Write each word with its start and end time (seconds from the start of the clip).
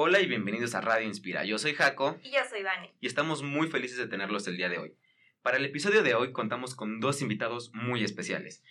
Hola 0.00 0.20
y 0.20 0.28
bienvenidos 0.28 0.76
a 0.76 0.80
Radio 0.80 1.08
Inspira. 1.08 1.44
Yo 1.44 1.58
soy 1.58 1.74
Jaco. 1.74 2.20
Y 2.22 2.30
yo 2.30 2.38
soy 2.48 2.62
Vani. 2.62 2.88
Y 3.00 3.08
estamos 3.08 3.42
muy 3.42 3.66
felices 3.66 3.98
de 3.98 4.06
tenerlos 4.06 4.46
el 4.46 4.56
día 4.56 4.68
de 4.68 4.78
hoy. 4.78 4.96
Para 5.42 5.56
el 5.56 5.64
episodio 5.64 6.04
de 6.04 6.14
hoy 6.14 6.30
contamos 6.30 6.76
con 6.76 7.00
dos 7.00 7.20
invitados 7.20 7.72
muy 7.74 8.04
especiales. 8.04 8.62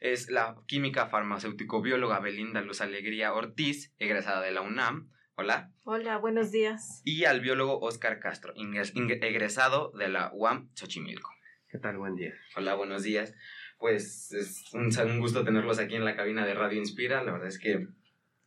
Es 0.00 0.30
la 0.30 0.54
química 0.68 1.08
farmacéutico-bióloga 1.08 2.20
Belinda 2.20 2.60
Luz 2.60 2.80
Alegría 2.82 3.32
Ortiz, 3.32 3.96
egresada 3.98 4.40
de 4.42 4.52
la 4.52 4.60
UNAM. 4.60 5.10
Hola. 5.34 5.72
Hola, 5.82 6.18
buenos 6.18 6.52
días. 6.52 7.02
Y 7.04 7.24
al 7.24 7.40
biólogo 7.40 7.80
Oscar 7.80 8.20
Castro, 8.20 8.54
egresado 8.54 9.90
de 9.90 10.08
la 10.08 10.30
UAM 10.34 10.70
Xochimilco. 10.74 11.32
¿Qué 11.68 11.78
tal? 11.78 11.98
Buen 11.98 12.14
día. 12.14 12.32
Hola, 12.54 12.76
buenos 12.76 13.02
días. 13.02 13.34
Pues 13.78 14.30
es 14.30 14.72
un, 14.72 14.96
un 14.96 15.18
gusto 15.18 15.42
tenerlos 15.42 15.80
aquí 15.80 15.96
en 15.96 16.04
la 16.04 16.14
cabina 16.14 16.46
de 16.46 16.54
Radio 16.54 16.78
Inspira. 16.78 17.24
La 17.24 17.32
verdad 17.32 17.48
es 17.48 17.58
que 17.58 17.88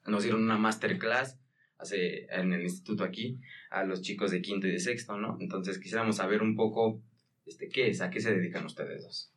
nos 0.05 0.23
dieron 0.23 0.41
una 0.41 0.57
masterclass 0.57 1.37
hace, 1.79 2.25
en 2.25 2.53
el 2.53 2.61
instituto 2.61 3.03
aquí 3.03 3.39
a 3.71 3.83
los 3.83 4.01
chicos 4.01 4.31
de 4.31 4.41
quinto 4.41 4.67
y 4.67 4.71
de 4.71 4.79
sexto, 4.79 5.17
¿no? 5.17 5.37
Entonces 5.39 5.79
quisiéramos 5.79 6.17
saber 6.17 6.41
un 6.43 6.55
poco 6.55 7.01
este, 7.45 7.69
qué 7.69 7.89
es, 7.89 8.01
a 8.01 8.09
qué 8.09 8.19
se 8.19 8.35
dedican 8.35 8.65
ustedes 8.65 9.03
dos. 9.03 9.31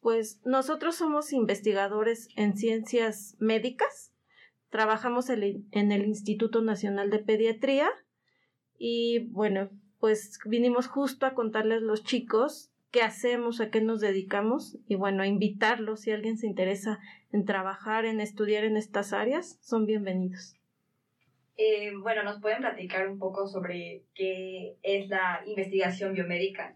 Pues 0.00 0.40
nosotros 0.44 0.96
somos 0.96 1.32
investigadores 1.32 2.28
en 2.34 2.56
ciencias 2.56 3.36
médicas, 3.38 4.12
trabajamos 4.70 5.28
en 5.28 5.92
el 5.92 6.04
Instituto 6.04 6.62
Nacional 6.62 7.10
de 7.10 7.18
Pediatría 7.18 7.90
y 8.78 9.26
bueno, 9.28 9.68
pues 9.98 10.38
vinimos 10.46 10.86
justo 10.86 11.26
a 11.26 11.34
contarles 11.34 11.82
a 11.82 11.84
los 11.84 12.02
chicos 12.02 12.70
qué 12.90 13.02
hacemos, 13.02 13.60
a 13.60 13.70
qué 13.70 13.82
nos 13.82 14.00
dedicamos 14.00 14.78
y 14.88 14.94
bueno, 14.94 15.22
a 15.22 15.26
invitarlos 15.26 16.00
si 16.00 16.12
alguien 16.12 16.38
se 16.38 16.46
interesa 16.46 16.98
en 17.30 17.44
trabajar, 17.44 18.06
en 18.06 18.20
estudiar 18.20 18.64
en 18.64 18.78
estas 18.78 19.12
áreas, 19.12 19.58
son 19.60 19.84
bienvenidos. 19.84 20.59
Eh, 21.62 21.92
bueno, 22.00 22.22
¿nos 22.22 22.40
pueden 22.40 22.60
platicar 22.60 23.06
un 23.06 23.18
poco 23.18 23.46
sobre 23.46 24.06
qué 24.14 24.78
es 24.82 25.10
la 25.10 25.42
investigación 25.44 26.14
biomédica? 26.14 26.74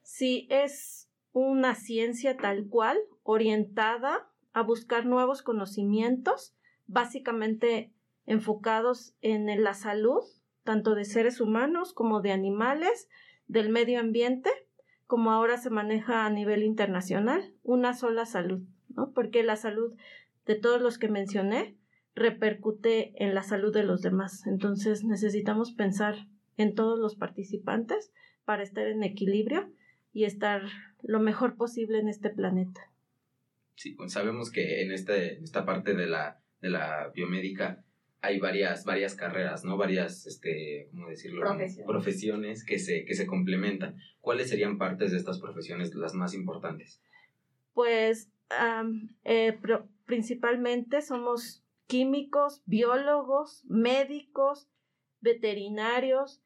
Sí, 0.00 0.46
es 0.48 1.10
una 1.32 1.74
ciencia 1.74 2.38
tal 2.38 2.66
cual, 2.70 2.96
orientada 3.22 4.26
a 4.54 4.62
buscar 4.62 5.04
nuevos 5.04 5.42
conocimientos, 5.42 6.56
básicamente 6.86 7.92
enfocados 8.24 9.14
en 9.20 9.62
la 9.62 9.74
salud, 9.74 10.22
tanto 10.62 10.94
de 10.94 11.04
seres 11.04 11.42
humanos 11.42 11.92
como 11.92 12.22
de 12.22 12.32
animales, 12.32 13.10
del 13.46 13.68
medio 13.68 14.00
ambiente, 14.00 14.48
como 15.06 15.32
ahora 15.32 15.58
se 15.58 15.68
maneja 15.68 16.24
a 16.24 16.30
nivel 16.30 16.62
internacional, 16.62 17.52
una 17.62 17.92
sola 17.92 18.24
salud, 18.24 18.62
¿no? 18.88 19.12
Porque 19.12 19.42
la 19.42 19.56
salud 19.56 19.94
de 20.46 20.54
todos 20.54 20.80
los 20.80 20.96
que 20.96 21.10
mencioné 21.10 21.76
repercute 22.14 23.12
en 23.22 23.34
la 23.34 23.42
salud 23.42 23.72
de 23.72 23.82
los 23.82 24.02
demás. 24.02 24.46
Entonces 24.46 25.04
necesitamos 25.04 25.72
pensar 25.72 26.28
en 26.56 26.74
todos 26.74 26.98
los 26.98 27.16
participantes 27.16 28.12
para 28.44 28.62
estar 28.62 28.86
en 28.86 29.02
equilibrio 29.02 29.70
y 30.12 30.24
estar 30.24 30.62
lo 31.02 31.20
mejor 31.20 31.56
posible 31.56 31.98
en 31.98 32.08
este 32.08 32.30
planeta. 32.30 32.90
Sí, 33.74 33.92
pues 33.92 34.12
sabemos 34.12 34.50
que 34.50 34.82
en 34.82 34.92
este, 34.92 35.42
esta 35.42 35.64
parte 35.64 35.94
de 35.94 36.06
la, 36.06 36.40
de 36.60 36.70
la 36.70 37.10
biomédica 37.14 37.84
hay 38.20 38.38
varias, 38.38 38.84
varias 38.84 39.14
carreras, 39.16 39.64
¿no? 39.64 39.76
Varias, 39.76 40.26
este, 40.26 40.88
¿cómo 40.92 41.08
decirlo? 41.08 41.40
Profesiones. 41.40 41.86
profesiones 41.86 42.64
que, 42.64 42.78
se, 42.78 43.04
que 43.04 43.14
se 43.14 43.26
complementan. 43.26 43.96
¿Cuáles 44.20 44.48
serían 44.48 44.78
partes 44.78 45.10
de 45.10 45.18
estas 45.18 45.40
profesiones 45.40 45.94
las 45.94 46.14
más 46.14 46.32
importantes? 46.32 47.02
Pues 47.74 48.30
eh, 49.24 49.58
principalmente 50.06 51.02
somos 51.02 51.63
químicos, 51.86 52.62
biólogos, 52.66 53.64
médicos, 53.66 54.68
veterinarios. 55.20 56.42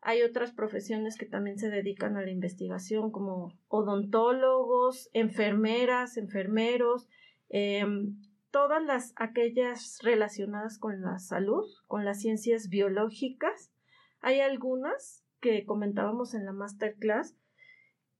Hay 0.00 0.22
otras 0.22 0.52
profesiones 0.52 1.16
que 1.16 1.26
también 1.26 1.58
se 1.58 1.70
dedican 1.70 2.16
a 2.16 2.22
la 2.22 2.30
investigación, 2.30 3.10
como 3.10 3.52
odontólogos, 3.68 5.10
enfermeras, 5.12 6.16
enfermeros, 6.16 7.08
em, 7.48 8.16
todas 8.50 8.82
las 8.82 9.12
aquellas 9.16 9.98
relacionadas 10.02 10.78
con 10.78 11.02
la 11.02 11.18
salud, 11.18 11.64
con 11.86 12.04
las 12.04 12.20
ciencias 12.20 12.68
biológicas. 12.68 13.72
Hay 14.20 14.40
algunas 14.40 15.24
que 15.40 15.64
comentábamos 15.66 16.34
en 16.34 16.44
la 16.44 16.52
masterclass 16.52 17.36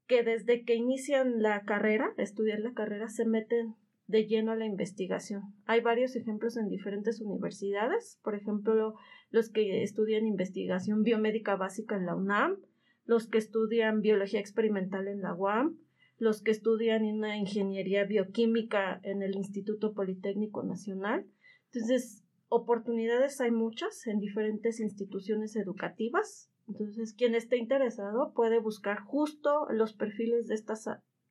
que 0.06 0.22
desde 0.22 0.64
que 0.64 0.74
inician 0.74 1.42
la 1.42 1.62
carrera, 1.64 2.12
estudiar 2.16 2.60
la 2.60 2.74
carrera, 2.74 3.08
se 3.08 3.24
meten 3.24 3.74
de 4.06 4.26
lleno 4.26 4.52
a 4.52 4.56
la 4.56 4.66
investigación. 4.66 5.54
Hay 5.64 5.80
varios 5.80 6.14
ejemplos 6.14 6.56
en 6.56 6.68
diferentes 6.68 7.20
universidades, 7.20 8.20
por 8.22 8.34
ejemplo, 8.34 8.94
los 9.30 9.50
que 9.50 9.82
estudian 9.82 10.26
investigación 10.26 11.02
biomédica 11.02 11.56
básica 11.56 11.96
en 11.96 12.06
la 12.06 12.14
UNAM, 12.14 12.58
los 13.04 13.26
que 13.28 13.38
estudian 13.38 14.02
biología 14.02 14.40
experimental 14.40 15.08
en 15.08 15.22
la 15.22 15.34
UAM, 15.34 15.78
los 16.18 16.42
que 16.42 16.50
estudian 16.50 17.04
una 17.04 17.36
ingeniería 17.36 18.04
bioquímica 18.04 19.00
en 19.02 19.22
el 19.22 19.34
Instituto 19.36 19.92
Politécnico 19.92 20.62
Nacional. 20.62 21.26
Entonces, 21.72 22.24
oportunidades 22.48 23.40
hay 23.40 23.50
muchas 23.50 24.06
en 24.06 24.18
diferentes 24.18 24.80
instituciones 24.80 25.56
educativas. 25.56 26.50
Entonces, 26.68 27.12
quien 27.12 27.34
esté 27.34 27.58
interesado 27.58 28.32
puede 28.34 28.60
buscar 28.60 29.00
justo 29.00 29.66
los 29.70 29.94
perfiles 29.94 30.46
de 30.46 30.54
estas 30.54 30.88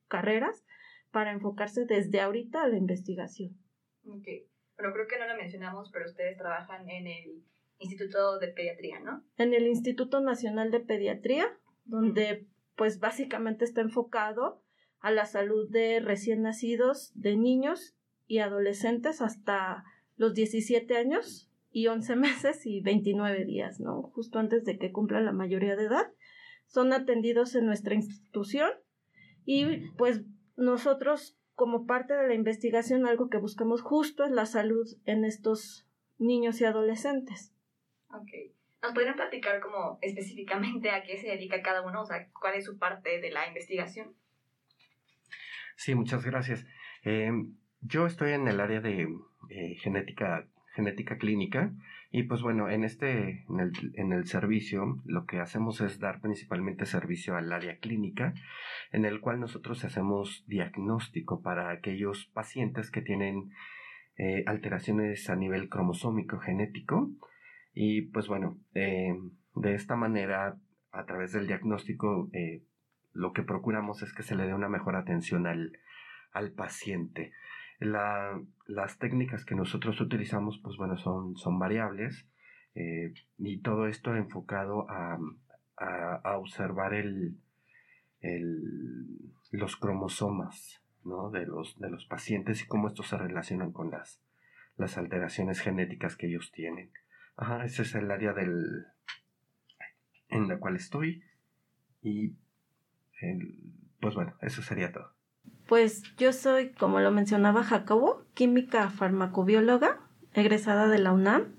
carreras 0.08 0.64
para 1.16 1.32
enfocarse 1.32 1.86
desde 1.86 2.20
ahorita 2.20 2.62
a 2.62 2.68
la 2.68 2.76
investigación. 2.76 3.56
Ok. 4.04 4.26
Bueno, 4.76 4.92
creo 4.92 5.06
que 5.08 5.18
no 5.18 5.26
lo 5.26 5.34
mencionamos, 5.34 5.90
pero 5.90 6.04
ustedes 6.04 6.36
trabajan 6.36 6.90
en 6.90 7.06
el 7.06 7.42
Instituto 7.78 8.38
de 8.38 8.48
Pediatría, 8.48 9.00
¿no? 9.00 9.24
En 9.38 9.54
el 9.54 9.66
Instituto 9.66 10.20
Nacional 10.20 10.70
de 10.70 10.80
Pediatría, 10.80 11.58
donde 11.86 12.46
pues 12.76 13.00
básicamente 13.00 13.64
está 13.64 13.80
enfocado 13.80 14.62
a 15.00 15.10
la 15.10 15.24
salud 15.24 15.70
de 15.70 16.00
recién 16.00 16.42
nacidos, 16.42 17.12
de 17.14 17.34
niños 17.38 17.96
y 18.26 18.40
adolescentes 18.40 19.22
hasta 19.22 19.84
los 20.16 20.34
17 20.34 20.98
años 20.98 21.50
y 21.70 21.86
11 21.86 22.14
meses 22.16 22.66
y 22.66 22.82
29 22.82 23.46
días, 23.46 23.80
¿no? 23.80 24.02
Justo 24.14 24.38
antes 24.38 24.66
de 24.66 24.76
que 24.76 24.92
cumplan 24.92 25.24
la 25.24 25.32
mayoría 25.32 25.76
de 25.76 25.86
edad. 25.86 26.12
Son 26.66 26.92
atendidos 26.92 27.54
en 27.54 27.64
nuestra 27.64 27.94
institución 27.94 28.68
y 29.46 29.88
pues 29.96 30.20
nosotros, 30.56 31.38
como 31.54 31.86
parte 31.86 32.14
de 32.14 32.26
la 32.28 32.34
investigación, 32.34 33.06
algo 33.06 33.28
que 33.28 33.38
buscamos 33.38 33.82
justo 33.82 34.24
es 34.24 34.30
la 34.30 34.46
salud 34.46 34.86
en 35.04 35.24
estos 35.24 35.86
niños 36.18 36.60
y 36.60 36.64
adolescentes. 36.64 37.52
Ok. 38.10 38.54
¿Nos 38.82 38.92
podrían 38.92 39.16
platicar 39.16 39.60
como 39.60 39.98
específicamente 40.00 40.90
a 40.90 41.02
qué 41.02 41.16
se 41.18 41.28
dedica 41.28 41.62
cada 41.62 41.82
uno? 41.82 42.02
O 42.02 42.06
sea, 42.06 42.28
¿cuál 42.40 42.54
es 42.54 42.64
su 42.64 42.78
parte 42.78 43.20
de 43.20 43.30
la 43.30 43.46
investigación? 43.48 44.14
Sí, 45.76 45.94
muchas 45.94 46.24
gracias. 46.24 46.66
Eh, 47.04 47.30
yo 47.80 48.06
estoy 48.06 48.32
en 48.32 48.48
el 48.48 48.60
área 48.60 48.80
de 48.80 49.08
eh, 49.50 49.74
genética, 49.80 50.46
genética 50.74 51.18
clínica 51.18 51.72
y 52.16 52.22
pues 52.22 52.40
bueno, 52.40 52.70
en 52.70 52.82
este, 52.82 53.44
en 53.46 53.60
el, 53.60 53.72
en 53.92 54.10
el, 54.14 54.26
servicio, 54.26 55.02
lo 55.04 55.26
que 55.26 55.38
hacemos 55.38 55.82
es 55.82 56.00
dar 56.00 56.22
principalmente 56.22 56.86
servicio 56.86 57.36
al 57.36 57.52
área 57.52 57.76
clínica, 57.76 58.32
en 58.90 59.04
el 59.04 59.20
cual 59.20 59.38
nosotros 59.38 59.84
hacemos 59.84 60.42
diagnóstico 60.46 61.42
para 61.42 61.70
aquellos 61.70 62.24
pacientes 62.32 62.90
que 62.90 63.02
tienen 63.02 63.50
eh, 64.16 64.44
alteraciones 64.46 65.28
a 65.28 65.36
nivel 65.36 65.68
cromosómico 65.68 66.38
genético. 66.38 67.10
Y 67.74 68.00
pues 68.12 68.28
bueno, 68.28 68.56
eh, 68.72 69.14
de 69.54 69.74
esta 69.74 69.94
manera, 69.94 70.58
a 70.92 71.04
través 71.04 71.32
del 71.32 71.46
diagnóstico, 71.46 72.30
eh, 72.32 72.62
lo 73.12 73.34
que 73.34 73.42
procuramos 73.42 74.00
es 74.00 74.14
que 74.14 74.22
se 74.22 74.36
le 74.36 74.46
dé 74.46 74.54
una 74.54 74.70
mejor 74.70 74.96
atención 74.96 75.46
al, 75.46 75.70
al 76.32 76.52
paciente. 76.52 77.34
La, 77.78 78.40
las 78.66 78.98
técnicas 78.98 79.44
que 79.44 79.54
nosotros 79.54 80.00
utilizamos, 80.00 80.58
pues 80.62 80.76
bueno, 80.76 80.96
son, 80.96 81.36
son 81.36 81.58
variables 81.58 82.26
eh, 82.74 83.12
y 83.38 83.58
todo 83.60 83.86
esto 83.86 84.14
enfocado 84.14 84.88
a, 84.90 85.18
a, 85.76 86.38
observar 86.38 86.94
el, 86.94 87.38
el, 88.20 89.32
los 89.50 89.76
cromosomas 89.76 90.82
¿no? 91.04 91.30
de, 91.30 91.46
los, 91.46 91.78
de 91.78 91.90
los 91.90 92.06
pacientes 92.06 92.62
y 92.62 92.66
cómo 92.66 92.88
estos 92.88 93.08
se 93.08 93.18
relacionan 93.18 93.72
con 93.72 93.90
las, 93.90 94.22
las 94.76 94.96
alteraciones 94.98 95.60
genéticas 95.60 96.16
que 96.16 96.28
ellos 96.28 96.52
tienen. 96.52 96.90
Ajá, 97.36 97.64
ese 97.64 97.82
es 97.82 97.94
el 97.94 98.10
área 98.10 98.32
del, 98.32 98.86
en 100.28 100.48
la 100.48 100.58
cual 100.58 100.76
estoy 100.76 101.22
y 102.02 102.34
pues 104.00 104.14
bueno, 104.14 104.34
eso 104.40 104.62
sería 104.62 104.92
todo. 104.92 105.15
Pues 105.66 106.02
yo 106.16 106.32
soy, 106.32 106.70
como 106.70 107.00
lo 107.00 107.10
mencionaba 107.10 107.64
Jacobo, 107.64 108.22
química 108.34 108.88
farmacobióloga, 108.90 109.98
egresada 110.32 110.88
de 110.88 110.98
la 110.98 111.12
UNAM. 111.12 111.56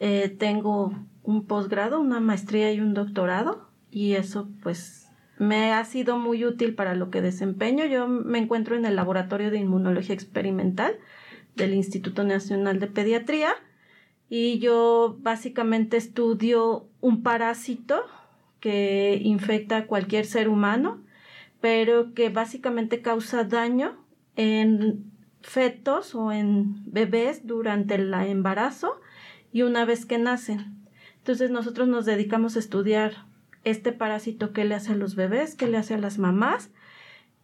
Eh, 0.00 0.34
tengo 0.38 0.92
un 1.22 1.46
posgrado, 1.46 2.00
una 2.00 2.20
maestría 2.20 2.72
y 2.72 2.80
un 2.80 2.94
doctorado 2.94 3.68
y 3.90 4.14
eso 4.14 4.48
pues 4.62 5.08
me 5.38 5.72
ha 5.72 5.84
sido 5.84 6.18
muy 6.18 6.44
útil 6.44 6.74
para 6.74 6.94
lo 6.94 7.10
que 7.10 7.22
desempeño. 7.22 7.86
Yo 7.86 8.08
me 8.08 8.38
encuentro 8.38 8.76
en 8.76 8.84
el 8.84 8.96
Laboratorio 8.96 9.50
de 9.50 9.58
Inmunología 9.58 10.14
Experimental 10.14 10.98
del 11.56 11.74
Instituto 11.74 12.24
Nacional 12.24 12.78
de 12.78 12.86
Pediatría 12.86 13.52
y 14.28 14.58
yo 14.58 15.16
básicamente 15.20 15.96
estudio 15.96 16.86
un 17.00 17.22
parásito 17.22 18.02
que 18.60 19.20
infecta 19.22 19.78
a 19.78 19.86
cualquier 19.86 20.26
ser 20.26 20.48
humano, 20.48 21.02
pero 21.60 22.14
que 22.14 22.28
básicamente 22.28 23.02
causa 23.02 23.44
daño 23.44 24.04
en 24.36 25.10
fetos 25.42 26.14
o 26.14 26.32
en 26.32 26.82
bebés 26.90 27.46
durante 27.46 27.94
el 27.94 28.12
embarazo 28.12 29.00
y 29.52 29.62
una 29.62 29.84
vez 29.84 30.06
que 30.06 30.18
nacen. 30.18 30.86
Entonces 31.18 31.50
nosotros 31.50 31.88
nos 31.88 32.06
dedicamos 32.06 32.56
a 32.56 32.60
estudiar 32.60 33.26
este 33.64 33.92
parásito 33.92 34.52
que 34.52 34.64
le 34.64 34.74
hace 34.74 34.92
a 34.92 34.96
los 34.96 35.14
bebés, 35.14 35.54
qué 35.54 35.66
le 35.66 35.76
hace 35.76 35.94
a 35.94 35.98
las 35.98 36.18
mamás 36.18 36.70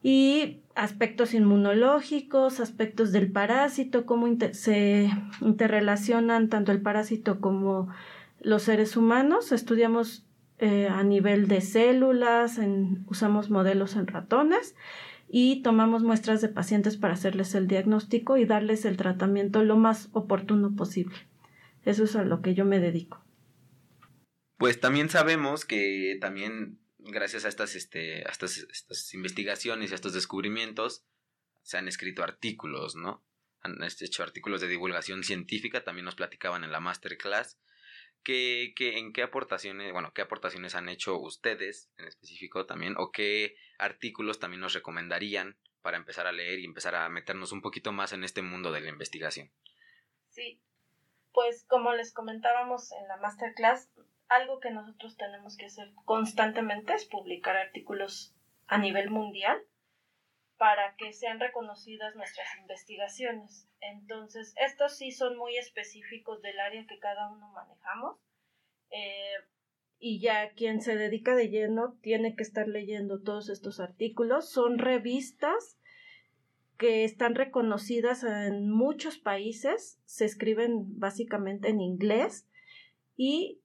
y 0.02 0.60
aspectos 0.74 1.34
inmunológicos, 1.34 2.60
aspectos 2.60 3.12
del 3.12 3.30
parásito, 3.30 4.06
cómo 4.06 4.26
se 4.52 5.10
interrelacionan 5.40 6.48
tanto 6.48 6.72
el 6.72 6.80
parásito 6.80 7.40
como 7.40 7.88
los 8.40 8.62
seres 8.62 8.96
humanos. 8.96 9.52
Estudiamos 9.52 10.25
eh, 10.58 10.88
a 10.88 11.03
nivel 11.03 11.49
de 11.49 11.61
células, 11.61 12.58
usamos 13.06 13.50
modelos 13.50 13.97
en 13.97 14.06
ratones 14.06 14.75
y 15.29 15.62
tomamos 15.62 16.03
muestras 16.03 16.41
de 16.41 16.49
pacientes 16.49 16.97
para 16.97 17.14
hacerles 17.14 17.55
el 17.55 17.67
diagnóstico 17.67 18.37
y 18.37 18.44
darles 18.44 18.85
el 18.85 18.97
tratamiento 18.97 19.64
lo 19.64 19.76
más 19.76 20.08
oportuno 20.12 20.75
posible. 20.75 21.17
Eso 21.85 22.05
es 22.05 22.17
a 22.17 22.25
lo 22.25 22.43
que 22.43 22.55
yo 22.55 22.64
me 22.64 22.81
dedico. 22.81 23.25
Pues 24.56 24.81
también 24.81 25.11
sabemos 25.11 25.64
que 25.64 26.17
también 26.20 26.79
gracias 26.99 27.44
a 27.44 27.49
estas, 27.49 27.75
este, 27.75 28.25
a 28.26 28.31
estas, 28.31 28.58
estas 28.58 29.14
investigaciones 29.14 29.91
y 29.91 29.93
a 29.93 29.97
estos 29.97 30.12
descubrimientos, 30.12 31.05
se 31.62 31.79
han 31.79 31.88
escrito 31.88 32.23
artículos, 32.23 32.97
¿no? 32.97 33.25
Han 33.61 33.82
hecho 33.82 34.23
artículos 34.23 34.61
de 34.61 34.69
divulgación 34.69 35.25
científica, 35.25 35.82
también 35.82 36.05
nos 36.05 36.14
platicaban 36.14 36.62
en 36.62 36.70
la 36.70 36.81
masterclass. 36.81 37.58
Que, 38.26 38.73
que, 38.75 38.99
¿En 38.99 39.12
qué 39.12 39.23
aportaciones, 39.23 39.93
bueno, 39.93 40.12
qué 40.12 40.20
aportaciones 40.20 40.75
han 40.75 40.88
hecho 40.88 41.17
ustedes 41.17 41.93
en 41.96 42.08
específico 42.08 42.67
también? 42.67 42.96
¿O 42.99 43.12
qué 43.12 43.55
artículos 43.78 44.40
también 44.40 44.62
nos 44.62 44.75
recomendarían 44.75 45.56
para 45.81 45.96
empezar 45.96 46.26
a 46.26 46.32
leer 46.32 46.58
y 46.58 46.64
empezar 46.64 46.96
a 46.96 47.08
meternos 47.08 47.52
un 47.52 47.62
poquito 47.62 47.93
más 47.93 48.12
en 48.12 48.25
este 48.25 48.43
mundo 48.43 48.73
de 48.73 48.81
la 48.81 48.88
investigación? 48.88 49.52
Sí, 50.31 50.61
pues 51.32 51.64
como 51.69 51.93
les 51.93 52.12
comentábamos 52.12 52.90
en 52.90 53.06
la 53.06 53.17
masterclass, 53.19 53.93
algo 54.26 54.58
que 54.58 54.72
nosotros 54.72 55.17
tenemos 55.17 55.56
que 55.56 55.67
hacer 55.67 55.93
constantemente 56.05 56.94
es 56.94 57.05
publicar 57.05 57.56
artículos 57.56 58.34
a 58.67 58.79
nivel 58.79 59.08
mundial 59.08 59.62
para 60.58 60.97
que 60.97 61.12
sean 61.12 61.38
reconocidas 61.38 62.14
nuestras 62.17 62.47
investigaciones. 62.58 63.69
Entonces, 63.81 64.55
estos 64.56 64.97
sí 64.97 65.11
son 65.11 65.37
muy 65.37 65.56
específicos 65.56 66.41
del 66.43 66.58
área 66.58 66.87
que 66.87 66.99
cada 66.99 67.31
uno 67.31 67.49
manejamos. 67.53 68.19
Eh, 68.91 69.35
y 69.99 70.20
ya 70.20 70.50
quien 70.53 70.81
se 70.81 70.97
dedica 70.97 71.35
de 71.35 71.49
lleno 71.49 71.97
tiene 72.03 72.37
que 72.37 72.43
estar 72.43 72.69
leyendo 72.69 73.23
todos 73.23 73.49
estos 73.49 73.81
artículos. 73.81 74.50
Son 74.50 74.79
revistas 74.79 75.79
que 76.79 77.05
están 77.05 77.35
reconocidas 77.35 78.23
en 78.23 78.70
muchos 78.70 79.19
países, 79.19 79.99
se 80.05 80.26
escriben 80.26 80.99
básicamente 80.99 81.69
en 81.69 81.81
inglés 81.81 82.47
y 83.17 83.61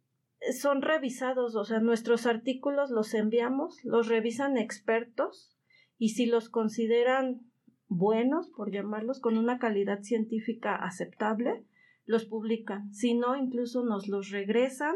son 0.57 0.81
revisados, 0.81 1.55
o 1.55 1.65
sea, 1.65 1.79
nuestros 1.79 2.25
artículos 2.25 2.89
los 2.89 3.13
enviamos, 3.13 3.83
los 3.83 4.07
revisan 4.07 4.57
expertos 4.57 5.55
y 6.01 6.09
si 6.09 6.25
los 6.25 6.49
consideran 6.49 7.41
buenos, 7.87 8.49
por 8.49 8.71
llamarlos, 8.71 9.19
con 9.19 9.37
una 9.37 9.59
calidad 9.59 10.01
científica 10.01 10.75
aceptable, 10.75 11.63
los 12.05 12.25
publican. 12.25 12.91
Si 12.91 13.13
no, 13.13 13.35
incluso 13.35 13.85
nos 13.85 14.07
los 14.07 14.31
regresan 14.31 14.95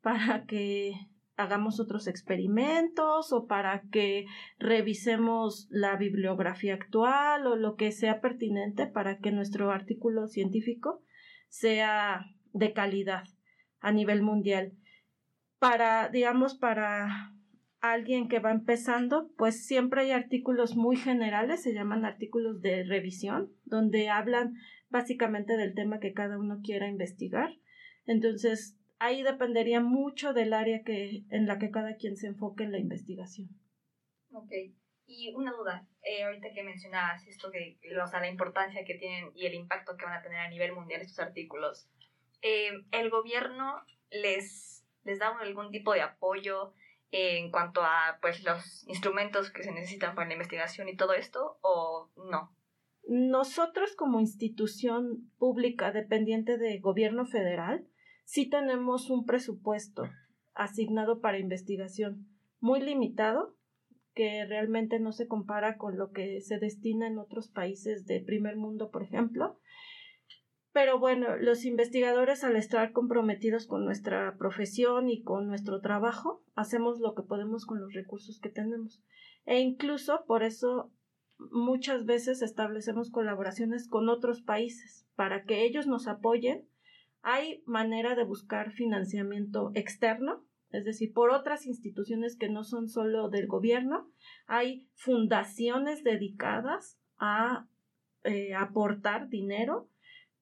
para 0.00 0.46
que 0.46 0.94
hagamos 1.36 1.78
otros 1.78 2.06
experimentos 2.06 3.34
o 3.34 3.46
para 3.46 3.82
que 3.92 4.24
revisemos 4.58 5.66
la 5.68 5.96
bibliografía 5.96 6.72
actual 6.72 7.46
o 7.46 7.54
lo 7.56 7.76
que 7.76 7.92
sea 7.92 8.22
pertinente 8.22 8.86
para 8.86 9.18
que 9.18 9.32
nuestro 9.32 9.70
artículo 9.70 10.26
científico 10.26 11.02
sea 11.50 12.24
de 12.54 12.72
calidad 12.72 13.24
a 13.80 13.92
nivel 13.92 14.22
mundial. 14.22 14.72
Para, 15.58 16.08
digamos, 16.08 16.54
para 16.54 17.34
alguien 17.80 18.28
que 18.28 18.38
va 18.38 18.50
empezando, 18.50 19.30
pues 19.36 19.66
siempre 19.66 20.02
hay 20.02 20.10
artículos 20.12 20.76
muy 20.76 20.96
generales, 20.96 21.62
se 21.62 21.72
llaman 21.72 22.04
artículos 22.04 22.60
de 22.60 22.84
revisión, 22.84 23.52
donde 23.64 24.08
hablan 24.08 24.54
básicamente 24.88 25.56
del 25.56 25.74
tema 25.74 26.00
que 26.00 26.12
cada 26.12 26.38
uno 26.38 26.60
quiera 26.62 26.88
investigar. 26.88 27.50
Entonces, 28.06 28.78
ahí 28.98 29.22
dependería 29.22 29.80
mucho 29.80 30.32
del 30.32 30.52
área 30.52 30.82
que, 30.84 31.24
en 31.30 31.46
la 31.46 31.58
que 31.58 31.70
cada 31.70 31.96
quien 31.96 32.16
se 32.16 32.26
enfoque 32.26 32.64
en 32.64 32.72
la 32.72 32.78
investigación. 32.78 33.48
Ok. 34.32 34.52
Y 35.06 35.34
una 35.34 35.52
duda, 35.52 35.88
eh, 36.02 36.22
ahorita 36.22 36.52
que 36.54 36.62
mencionabas 36.62 37.26
esto 37.26 37.50
de 37.50 37.78
o 38.00 38.06
sea, 38.06 38.20
la 38.20 38.28
importancia 38.28 38.84
que 38.84 38.94
tienen 38.94 39.32
y 39.34 39.46
el 39.46 39.54
impacto 39.54 39.96
que 39.96 40.04
van 40.04 40.18
a 40.18 40.22
tener 40.22 40.38
a 40.38 40.50
nivel 40.50 40.72
mundial 40.72 41.00
estos 41.00 41.18
artículos, 41.18 41.88
eh, 42.42 42.70
¿el 42.92 43.10
gobierno 43.10 43.74
les, 44.10 44.86
les 45.04 45.18
da 45.18 45.36
algún 45.40 45.70
tipo 45.70 45.92
de 45.94 46.02
apoyo 46.02 46.74
en 47.12 47.50
cuanto 47.50 47.82
a 47.82 48.18
pues 48.20 48.44
los 48.44 48.86
instrumentos 48.88 49.50
que 49.50 49.62
se 49.62 49.72
necesitan 49.72 50.14
para 50.14 50.28
la 50.28 50.34
investigación 50.34 50.88
y 50.88 50.96
todo 50.96 51.14
esto 51.14 51.58
o 51.62 52.10
no? 52.30 52.54
Nosotros 53.08 53.96
como 53.96 54.20
institución 54.20 55.30
pública 55.38 55.90
dependiente 55.92 56.58
de 56.58 56.78
gobierno 56.78 57.26
federal 57.26 57.86
sí 58.24 58.48
tenemos 58.48 59.10
un 59.10 59.24
presupuesto 59.24 60.04
asignado 60.54 61.20
para 61.20 61.38
investigación 61.38 62.28
muy 62.60 62.80
limitado 62.80 63.56
que 64.14 64.44
realmente 64.44 64.98
no 65.00 65.12
se 65.12 65.26
compara 65.26 65.76
con 65.76 65.96
lo 65.96 66.10
que 66.10 66.40
se 66.40 66.58
destina 66.58 67.06
en 67.06 67.18
otros 67.18 67.48
países 67.48 68.06
de 68.06 68.20
primer 68.20 68.56
mundo, 68.56 68.90
por 68.90 69.02
ejemplo. 69.02 69.58
Pero 70.72 71.00
bueno, 71.00 71.36
los 71.36 71.64
investigadores 71.64 72.44
al 72.44 72.54
estar 72.54 72.92
comprometidos 72.92 73.66
con 73.66 73.84
nuestra 73.84 74.36
profesión 74.36 75.08
y 75.10 75.22
con 75.22 75.48
nuestro 75.48 75.80
trabajo, 75.80 76.44
hacemos 76.54 77.00
lo 77.00 77.14
que 77.14 77.22
podemos 77.22 77.66
con 77.66 77.80
los 77.80 77.92
recursos 77.92 78.38
que 78.40 78.50
tenemos. 78.50 79.02
E 79.46 79.58
incluso 79.58 80.24
por 80.26 80.44
eso 80.44 80.92
muchas 81.50 82.04
veces 82.04 82.42
establecemos 82.42 83.10
colaboraciones 83.10 83.88
con 83.88 84.08
otros 84.08 84.42
países 84.42 85.08
para 85.16 85.44
que 85.44 85.64
ellos 85.64 85.88
nos 85.88 86.06
apoyen. 86.06 86.68
Hay 87.22 87.62
manera 87.66 88.14
de 88.14 88.24
buscar 88.24 88.70
financiamiento 88.70 89.72
externo, 89.74 90.44
es 90.70 90.84
decir, 90.84 91.12
por 91.12 91.30
otras 91.30 91.66
instituciones 91.66 92.36
que 92.36 92.48
no 92.48 92.62
son 92.62 92.88
solo 92.88 93.28
del 93.28 93.48
gobierno. 93.48 94.08
Hay 94.46 94.88
fundaciones 94.94 96.04
dedicadas 96.04 97.00
a 97.18 97.66
eh, 98.22 98.54
aportar 98.54 99.28
dinero 99.28 99.88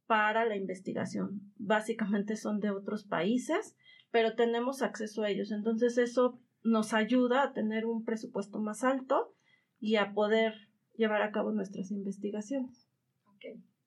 para 0.08 0.46
la 0.46 0.56
investigación. 0.56 1.52
Básicamente 1.56 2.34
son 2.36 2.60
de 2.60 2.70
otros 2.70 3.04
países, 3.04 3.76
pero 4.10 4.34
tenemos 4.34 4.82
acceso 4.82 5.22
a 5.22 5.28
ellos. 5.28 5.52
Entonces 5.52 5.98
eso 5.98 6.40
nos 6.64 6.94
ayuda 6.94 7.42
a 7.42 7.52
tener 7.52 7.84
un 7.84 8.04
presupuesto 8.04 8.58
más 8.58 8.82
alto 8.82 9.36
y 9.78 9.96
a 9.96 10.14
poder 10.14 10.54
llevar 10.96 11.22
a 11.22 11.30
cabo 11.30 11.52
nuestras 11.52 11.92
investigaciones. 11.92 12.88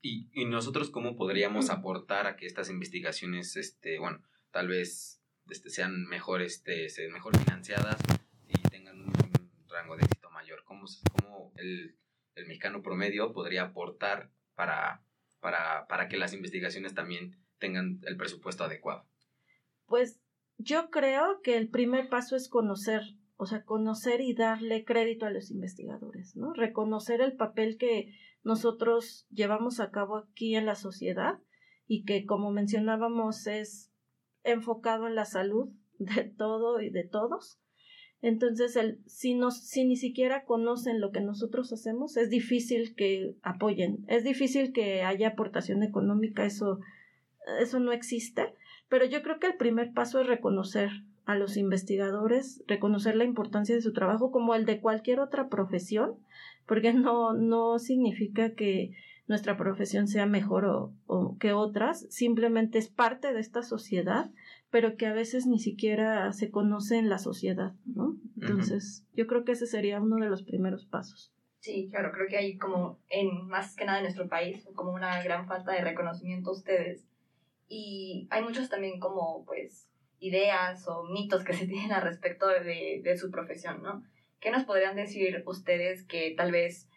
¿Y, 0.04 0.30
y 0.32 0.46
nosotros 0.46 0.90
cómo 0.90 1.16
podríamos 1.16 1.70
aportar 1.70 2.26
a 2.26 2.36
que 2.36 2.46
estas 2.46 2.70
investigaciones, 2.70 3.56
este, 3.56 4.00
bueno, 4.00 4.24
tal 4.52 4.68
vez 4.68 5.22
este, 5.50 5.70
sean 5.70 6.06
mejor, 6.06 6.42
este, 6.42 6.90
sean 6.90 7.12
mejor 7.12 7.38
financiadas 7.38 8.00
y 8.48 8.54
tengan 8.70 9.00
un, 9.00 9.14
rango 9.70 9.98
de 9.98 10.04
éxito 10.04 10.30
mayor? 10.30 10.64
¿Cómo, 10.66 10.86
cómo 11.20 11.52
el, 11.56 11.98
el 12.36 12.48
mexicano 12.48 12.82
promedio 12.82 13.34
podría 13.34 13.64
aportar 13.64 14.32
para 14.56 15.04
para, 15.42 15.88
para 15.88 16.08
que 16.08 16.18
las 16.18 16.34
investigaciones 16.34 16.94
también 16.94 17.36
tengan 17.60 18.00
el 18.06 18.16
presupuesto 18.16 18.64
adecuado? 18.64 19.06
Pues 19.86 20.22
yo 20.58 20.90
creo 20.90 21.42
que 21.42 21.58
el 21.58 21.70
primer 21.70 22.08
paso 22.10 22.36
es 22.36 22.48
conocer, 22.48 23.02
o 23.36 23.46
sea, 23.46 23.64
conocer 23.64 24.22
y 24.22 24.34
darle 24.34 24.86
crédito 24.86 25.26
a 25.26 25.32
los 25.32 25.52
investigadores, 25.52 26.36
¿no? 26.36 26.54
Reconocer 26.54 27.22
el 27.22 27.36
papel 27.36 27.78
que 27.78 28.14
nosotros 28.44 29.28
llevamos 29.30 29.80
a 29.80 29.92
cabo 29.92 30.18
aquí 30.18 30.56
en 30.56 30.66
la 30.66 30.76
sociedad 30.76 31.40
y 31.88 32.06
que, 32.06 32.26
como 32.26 32.52
mencionábamos, 32.52 33.48
es 33.48 33.92
enfocado 34.44 35.08
en 35.08 35.16
la 35.16 35.26
salud 35.26 35.70
de 36.00 36.24
todo 36.24 36.82
y 36.82 36.90
de 36.90 37.04
todos. 37.04 37.60
Entonces, 38.22 38.76
el, 38.76 39.00
si, 39.06 39.40
si 39.62 39.86
ni 39.86 39.96
siquiera 39.96 40.46
conocen 40.46 41.02
lo 41.02 41.12
que 41.12 41.22
nosotros 41.22 41.74
hacemos, 41.74 42.18
es 42.18 42.30
difícil 42.30 42.96
que 42.96 43.36
apoyen, 43.42 44.06
es 44.08 44.24
difícil 44.24 44.74
que 44.74 45.02
haya 45.02 45.30
aportación 45.30 45.82
económica, 45.82 46.46
eso, 46.46 46.80
eso 47.60 47.80
no 47.80 47.92
existe. 47.92 48.54
Pero 48.90 49.06
yo 49.06 49.24
creo 49.24 49.40
que 49.40 49.48
el 49.48 49.56
primer 49.56 49.94
paso 49.94 50.20
es 50.20 50.28
reconocer 50.28 50.90
a 51.26 51.36
los 51.36 51.58
investigadores, 51.58 52.64
reconocer 52.68 53.16
la 53.16 53.24
importancia 53.24 53.74
de 53.74 53.82
su 53.82 53.94
trabajo 53.94 54.32
como 54.32 54.54
el 54.56 54.66
de 54.66 54.82
cualquier 54.82 55.20
otra 55.20 55.50
profesión, 55.50 56.16
porque 56.66 56.94
no, 56.94 57.34
no 57.34 57.80
significa 57.80 58.52
que 58.54 58.92
nuestra 59.28 59.56
profesión 59.56 60.08
sea 60.08 60.26
mejor 60.26 60.66
o, 60.66 61.38
que 61.40 61.54
otras, 61.54 62.06
simplemente 62.10 62.78
es 62.78 62.90
parte 62.90 63.34
de 63.34 63.40
esta 63.40 63.64
sociedad, 63.64 64.30
pero 64.72 64.96
que 64.96 65.06
a 65.06 65.14
veces 65.14 65.46
ni 65.46 65.60
siquiera 65.60 66.32
se 66.32 66.50
conoce 66.50 66.98
en 66.98 67.10
la 67.10 67.20
sociedad, 67.20 67.74
¿no? 67.86 68.16
Entonces, 68.40 69.06
yo 69.14 69.28
creo 69.28 69.44
que 69.44 69.52
ese 69.52 69.68
sería 69.68 70.00
uno 70.00 70.16
de 70.16 70.30
los 70.30 70.44
primeros 70.44 70.86
pasos. 70.86 71.34
Sí, 71.60 71.90
claro, 71.92 72.12
creo 72.12 72.28
que 72.28 72.38
hay 72.38 72.58
como 72.58 73.00
en 73.10 73.48
más 73.48 73.76
que 73.76 73.86
nada 73.86 74.00
en 74.00 74.06
nuestro 74.06 74.28
país 74.28 74.68
como 74.74 74.94
una 74.94 75.22
gran 75.24 75.46
falta 75.46 75.74
de 75.74 75.82
reconocimiento 75.82 76.50
a 76.50 76.54
ustedes 76.54 77.06
y 77.68 78.28
hay 78.32 78.42
muchos 78.42 78.70
también 78.70 79.00
como 79.00 79.46
pues 79.46 79.88
ideas 80.20 80.88
o 80.88 81.04
mitos 81.04 81.44
que 81.44 81.54
se 81.54 81.68
tienen 81.68 81.92
al 81.92 82.02
respecto 82.02 82.48
de, 82.48 83.02
de 83.04 83.18
su 83.18 83.30
profesión, 83.30 83.84
¿no? 83.84 84.04
¿Qué 84.40 84.50
nos 84.50 84.64
podrían 84.64 84.96
decir 84.96 85.44
ustedes 85.46 86.04
que 86.06 86.34
tal 86.36 86.52
vez 86.52 86.90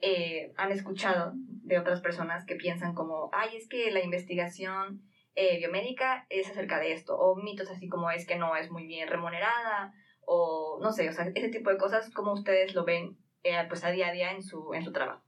eh, 0.00 0.52
han 0.56 0.72
escuchado 0.72 1.32
de 1.34 1.78
otras 1.78 2.00
personas 2.00 2.46
que 2.46 2.56
piensan 2.56 2.94
como, 2.94 3.28
ay, 3.32 3.56
es 3.56 3.68
que 3.68 3.90
la 3.90 4.02
investigación 4.02 5.02
eh, 5.36 5.58
biomédica 5.58 6.26
es 6.30 6.50
acerca 6.50 6.80
de 6.80 6.92
esto, 6.92 7.16
o 7.16 7.36
mitos 7.36 7.70
así 7.70 7.88
como 7.88 8.10
es 8.10 8.26
que 8.26 8.36
no 8.36 8.56
es 8.56 8.70
muy 8.70 8.86
bien 8.86 9.08
remunerada, 9.08 9.92
o 10.22 10.78
no 10.82 10.90
sé, 10.92 11.08
o 11.08 11.12
sea, 11.12 11.30
ese 11.34 11.50
tipo 11.50 11.70
de 11.70 11.76
cosas, 11.76 12.10
como 12.12 12.32
ustedes 12.32 12.74
lo 12.74 12.84
ven 12.84 13.16
eh, 13.44 13.64
pues 13.68 13.84
a 13.84 13.90
día 13.90 14.08
a 14.08 14.12
día 14.12 14.32
en 14.32 14.42
su, 14.42 14.74
en 14.74 14.82
su 14.82 14.90
trabajo? 14.90 15.22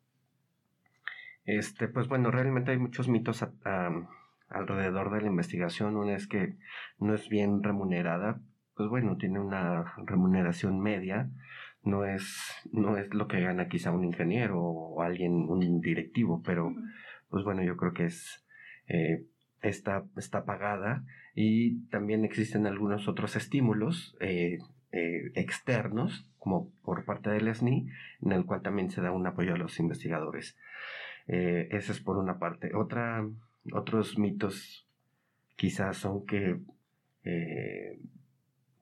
Este, 1.45 1.87
pues 1.89 2.09
bueno, 2.09 2.31
realmente 2.31 2.73
hay 2.73 2.79
muchos 2.79 3.09
mitos 3.09 3.47
alrededor 4.49 5.13
de 5.13 5.21
la 5.23 5.29
investigación. 5.29 5.97
Una 5.97 6.17
es 6.17 6.27
que 6.27 6.57
no 6.99 7.15
es 7.15 7.29
bien 7.29 7.63
remunerada, 7.63 8.41
pues 8.75 8.89
bueno, 8.89 9.17
tiene 9.17 9.39
una 9.39 9.95
remuneración 10.05 10.81
media, 10.81 11.31
no 11.83 12.05
es, 12.05 12.53
no 12.73 12.97
es 12.99 13.15
lo 13.15 13.29
que 13.29 13.41
gana 13.41 13.69
quizá 13.69 13.93
un 13.93 14.05
ingeniero 14.05 14.61
o 14.61 15.01
alguien, 15.01 15.33
un 15.49 15.81
directivo, 15.81 16.43
pero 16.45 16.75
pues 17.31 17.45
bueno, 17.45 17.63
yo 17.63 17.77
creo 17.77 17.93
que 17.93 18.07
es, 18.07 18.45
eh, 18.89 19.25
está, 19.63 20.05
está 20.17 20.45
pagada 20.45 21.05
y 21.35 21.81
también 21.87 22.25
existen 22.25 22.67
algunos 22.67 23.09
otros 23.09 23.37
estímulos 23.37 24.17
eh, 24.21 24.59
eh, 24.93 25.31
externos, 25.35 26.27
como 26.39 26.71
por 26.83 27.05
parte 27.05 27.31
del 27.31 27.55
SNI, 27.55 27.89
en 28.23 28.33
el 28.33 28.45
cual 28.45 28.63
también 28.63 28.91
se 28.91 29.01
da 29.01 29.13
un 29.13 29.27
apoyo 29.27 29.55
a 29.55 29.59
los 29.59 29.79
investigadores. 29.81 30.57
ese 31.27 31.93
es 31.93 32.01
por 32.01 32.17
una 32.17 32.39
parte. 32.39 32.75
Otra, 32.75 33.27
otros 33.73 34.19
mitos 34.19 34.87
quizás 35.57 35.99
son 35.99 36.25
que 36.25 36.59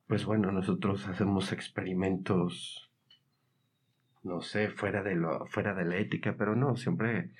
pues 0.07 0.25
bueno, 0.25 0.53
nosotros 0.53 1.09
hacemos 1.09 1.53
experimentos 1.53 2.87
no 4.27 4.43
sé, 4.43 4.69
fuera 4.69 5.03
de, 5.03 5.15
lo, 5.15 5.47
fuera 5.47 5.73
de 5.73 5.85
la 5.85 5.97
ética, 5.97 6.35
pero 6.37 6.57
no, 6.57 6.77
siempre 6.77 7.31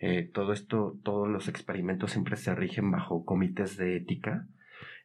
eh, 0.00 0.28
todo 0.32 0.52
esto, 0.52 0.98
todos 1.02 1.28
los 1.28 1.48
experimentos 1.48 2.12
siempre 2.12 2.36
se 2.36 2.54
rigen 2.54 2.90
bajo 2.90 3.24
comités 3.24 3.76
de 3.76 3.96
ética, 3.96 4.46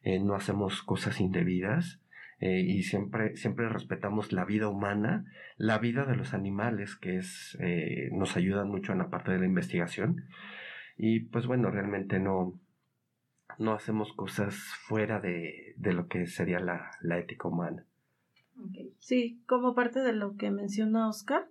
eh, 0.02 0.18
no 0.18 0.34
hacemos 0.34 0.82
cosas 0.82 1.20
indebidas 1.20 2.00
eh, 2.40 2.60
y 2.60 2.82
siempre, 2.82 3.36
siempre 3.36 3.68
respetamos 3.68 4.32
la 4.32 4.44
vida 4.44 4.68
humana, 4.68 5.26
la 5.58 5.78
vida 5.78 6.04
de 6.06 6.16
los 6.16 6.32
animales, 6.34 6.96
que 6.96 7.18
es, 7.18 7.58
nos 8.12 8.36
ayudan 8.36 8.68
mucho 8.68 8.92
en 8.92 8.98
la 8.98 9.10
parte 9.10 9.32
de 9.32 9.38
la 9.38 9.46
investigación. 9.46 10.24
Y 10.98 11.20
pues 11.20 11.46
bueno, 11.46 11.70
realmente 11.70 12.18
no, 12.18 12.58
no 13.58 13.72
hacemos 13.72 14.12
cosas 14.14 14.54
fuera 14.54 15.20
de, 15.20 15.74
de 15.76 15.92
lo 15.92 16.08
que 16.08 16.26
sería 16.26 16.58
la, 16.58 16.90
la 17.00 17.18
ética 17.18 17.48
humana. 17.48 17.84
Sí, 18.98 19.42
como 19.46 19.74
parte 19.74 20.00
de 20.00 20.12
lo 20.12 20.36
que 20.36 20.50
menciona 20.50 21.08
Oscar, 21.08 21.48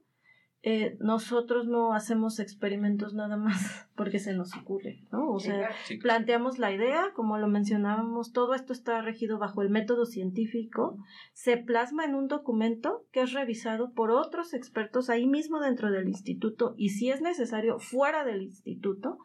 eh, 0.67 0.97
nosotros 0.99 1.67
no 1.67 1.93
hacemos 1.93 2.39
experimentos 2.39 3.13
nada 3.13 3.37
más 3.37 3.87
porque 3.95 4.17
se 4.17 4.33
nos 4.33 4.57
ocurre, 4.57 5.03
¿no? 5.11 5.29
O 5.29 5.39
sea, 5.39 5.69
planteamos 6.01 6.57
la 6.57 6.71
idea, 6.71 7.11
como 7.13 7.37
lo 7.37 7.47
mencionábamos, 7.47 8.31
todo 8.31 8.55
esto 8.55 8.73
está 8.73 9.03
regido 9.03 9.37
bajo 9.37 9.61
el 9.61 9.69
método 9.69 10.07
científico, 10.07 10.97
se 11.33 11.57
plasma 11.57 12.03
en 12.03 12.15
un 12.15 12.27
documento 12.27 13.05
que 13.11 13.21
es 13.21 13.33
revisado 13.33 13.93
por 13.93 14.09
otros 14.09 14.55
expertos 14.55 15.11
ahí 15.11 15.27
mismo 15.27 15.59
dentro 15.59 15.91
del 15.91 16.07
instituto 16.07 16.73
y 16.77 16.89
si 16.89 17.11
es 17.11 17.21
necesario 17.21 17.77
fuera 17.77 18.25
del 18.25 18.41
instituto 18.41 19.19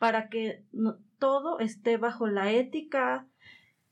para 0.00 0.28
que 0.28 0.64
todo 1.20 1.60
esté 1.60 1.98
bajo 1.98 2.26
la 2.26 2.50
ética, 2.50 3.28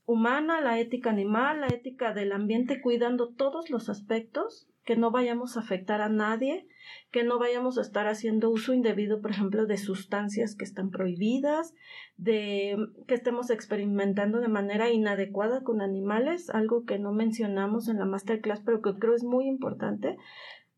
humana, 0.05 0.61
la 0.61 0.81
ética 0.81 1.11
animal, 1.11 1.61
la 1.61 1.69
ética 1.69 2.13
del 2.13 2.33
ambiente, 2.33 2.81
cuidando 2.81 3.29
todos 3.29 3.71
los 3.71 3.89
aspectos, 3.89 4.69
que 4.89 4.97
no 4.97 5.11
vayamos 5.11 5.57
a 5.57 5.61
afectar 5.61 6.01
a 6.01 6.09
nadie, 6.09 6.67
que 7.11 7.25
no 7.25 7.39
vayamos 7.39 7.79
a 7.79 7.83
estar 7.83 8.07
haciendo 8.07 8.51
uso 8.51 8.75
indebido, 8.75 9.21
por 9.21 9.31
ejemplo, 9.31 9.67
de 9.67 9.79
sustancias 9.79 10.55
que 10.55 10.65
están 10.65 10.91
prohibidas, 10.91 11.75
de 12.17 12.77
que 13.07 13.15
estemos 13.15 13.51
experimentando 13.51 14.41
de 14.41 14.49
manera 14.49 14.91
inadecuada 14.91 15.63
con 15.63 15.81
animales, 15.81 16.51
algo 16.51 16.85
que 16.85 16.99
no 16.99 17.13
mencionamos 17.13 17.89
en 17.89 17.99
la 17.99 18.05
masterclass, 18.05 18.61
pero 18.61 18.83
que 18.83 18.95
creo 18.95 19.15
es 19.15 19.25
muy 19.25 19.47
importante. 19.47 20.17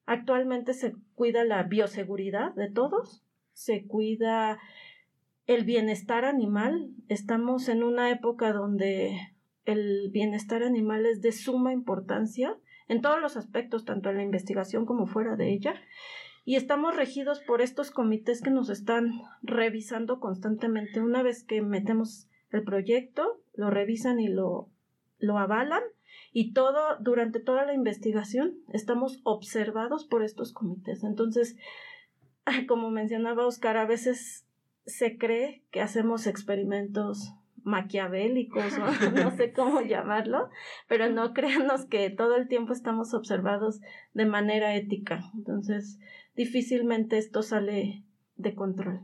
Actualmente 0.07 0.73
se 0.75 0.95
cuida 1.15 1.45
la 1.45 1.63
bioseguridad 1.65 2.55
de 2.55 2.71
todos, 2.71 3.23
se 3.53 3.87
cuida 3.87 4.59
el 5.47 5.65
bienestar 5.65 6.25
animal. 6.25 6.91
Estamos 7.09 7.69
en 7.69 7.83
una 7.83 8.11
época 8.11 8.53
donde 8.53 9.17
el 9.65 10.11
bienestar 10.11 10.63
animal 10.63 11.07
es 11.07 11.21
de 11.23 11.33
suma 11.33 11.73
importancia 11.73 12.57
en 12.91 13.03
todos 13.03 13.21
los 13.21 13.37
aspectos, 13.37 13.85
tanto 13.85 14.11
en 14.11 14.17
la 14.17 14.25
investigación 14.25 14.85
como 14.85 15.07
fuera 15.07 15.37
de 15.37 15.53
ella. 15.53 15.75
Y 16.45 16.57
estamos 16.57 16.97
regidos 16.97 17.41
por 17.41 17.63
estos 17.63 17.93
comités 17.93 18.43
que 18.43 18.51
nos 18.51 18.69
están 18.69 19.13
revisando 19.43 20.19
constantemente. 20.19 21.01
Una 21.01 21.23
vez 21.23 21.45
que 21.45 21.63
metemos 21.63 22.29
el 22.51 22.65
proyecto, 22.65 23.41
lo 23.55 23.71
revisan 23.71 24.19
y 24.19 24.27
lo, 24.27 24.69
lo 25.19 25.39
avalan. 25.39 25.85
Y 26.33 26.53
todo, 26.53 26.97
durante 26.99 27.39
toda 27.39 27.65
la 27.65 27.75
investigación, 27.75 28.57
estamos 28.73 29.21
observados 29.23 30.05
por 30.05 30.25
estos 30.25 30.53
comités. 30.53 31.05
Entonces, 31.05 31.57
como 32.67 32.91
mencionaba 32.91 33.47
Oscar, 33.47 33.77
a 33.77 33.87
veces 33.87 34.49
se 34.85 35.17
cree 35.17 35.63
que 35.71 35.81
hacemos 35.81 36.27
experimentos 36.27 37.35
maquiavélicos 37.65 38.79
o 38.79 38.87
no 39.25 39.31
sé 39.37 39.53
cómo 39.53 39.81
llamarlo, 39.81 40.51
pero 40.89 41.09
no 41.09 41.33
créanos 41.35 41.87
que 41.87 42.11
todo 42.11 42.37
el 42.37 42.49
tiempo 42.49 42.73
estamos 42.73 43.15
observados 43.15 43.81
de 44.15 44.27
manera 44.27 44.75
ética. 44.77 45.31
Entonces, 45.35 45.99
difícilmente 46.37 47.19
esto 47.19 47.43
sale 47.43 48.05
de 48.37 48.55
control. 48.55 49.01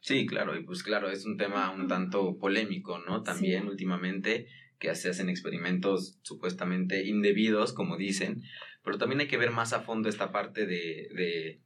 Sí, 0.00 0.26
claro, 0.26 0.56
y 0.56 0.64
pues 0.64 0.82
claro, 0.82 1.10
es 1.10 1.26
un 1.26 1.36
tema 1.36 1.70
un 1.70 1.86
tanto 1.86 2.38
polémico, 2.38 2.98
¿no? 2.98 3.22
También 3.22 3.68
últimamente 3.68 4.46
que 4.78 4.94
se 4.94 5.10
hacen 5.10 5.28
experimentos 5.28 6.18
supuestamente 6.22 7.06
indebidos, 7.06 7.74
como 7.74 7.98
dicen, 7.98 8.42
pero 8.82 8.96
también 8.96 9.20
hay 9.20 9.28
que 9.28 9.36
ver 9.36 9.50
más 9.50 9.74
a 9.74 9.80
fondo 9.80 10.08
esta 10.08 10.32
parte 10.32 10.64
de 10.64 11.08
de 11.14 11.60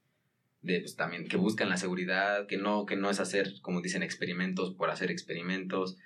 pues 0.64 0.97
también 0.97 1.28
que 1.28 1.37
buscan 1.37 1.68
la 1.68 1.76
seguridad, 1.76 2.47
que 2.47 2.56
no, 2.56 2.87
que 2.87 2.97
no 2.97 3.11
es 3.11 3.21
hacer, 3.21 3.61
como 3.62 3.80
dicen, 3.80 4.02
experimentos 4.02 4.75
por 4.75 4.90
hacer 4.90 5.11
experimentos. 5.11 5.99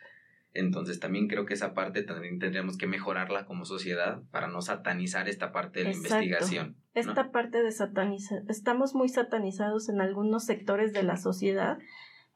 Entonces 0.55 0.99
también 0.99 1.29
creo 1.29 1.47
que 1.47 1.55
esa 1.55 1.75
parte 1.75 2.03
también 2.03 2.39
tendríamos 2.39 2.77
que 2.77 2.87
mejorarla 2.87 3.47
como 3.47 3.65
sociedad 3.65 4.23
para 4.31 4.49
no 4.49 4.63
satanizar 4.63 5.29
esta 5.29 5.53
parte 5.53 5.81
de 5.81 5.85
la 5.87 5.93
investigación. 5.93 6.77
Esta 6.95 7.31
parte 7.31 7.63
de 7.63 7.71
satanizar, 7.71 8.43
estamos 8.49 8.95
muy 8.95 9.09
satanizados 9.09 9.89
en 9.89 10.01
algunos 10.01 10.45
sectores 10.45 10.93
de 10.93 11.05
la 11.05 11.17
sociedad 11.17 11.79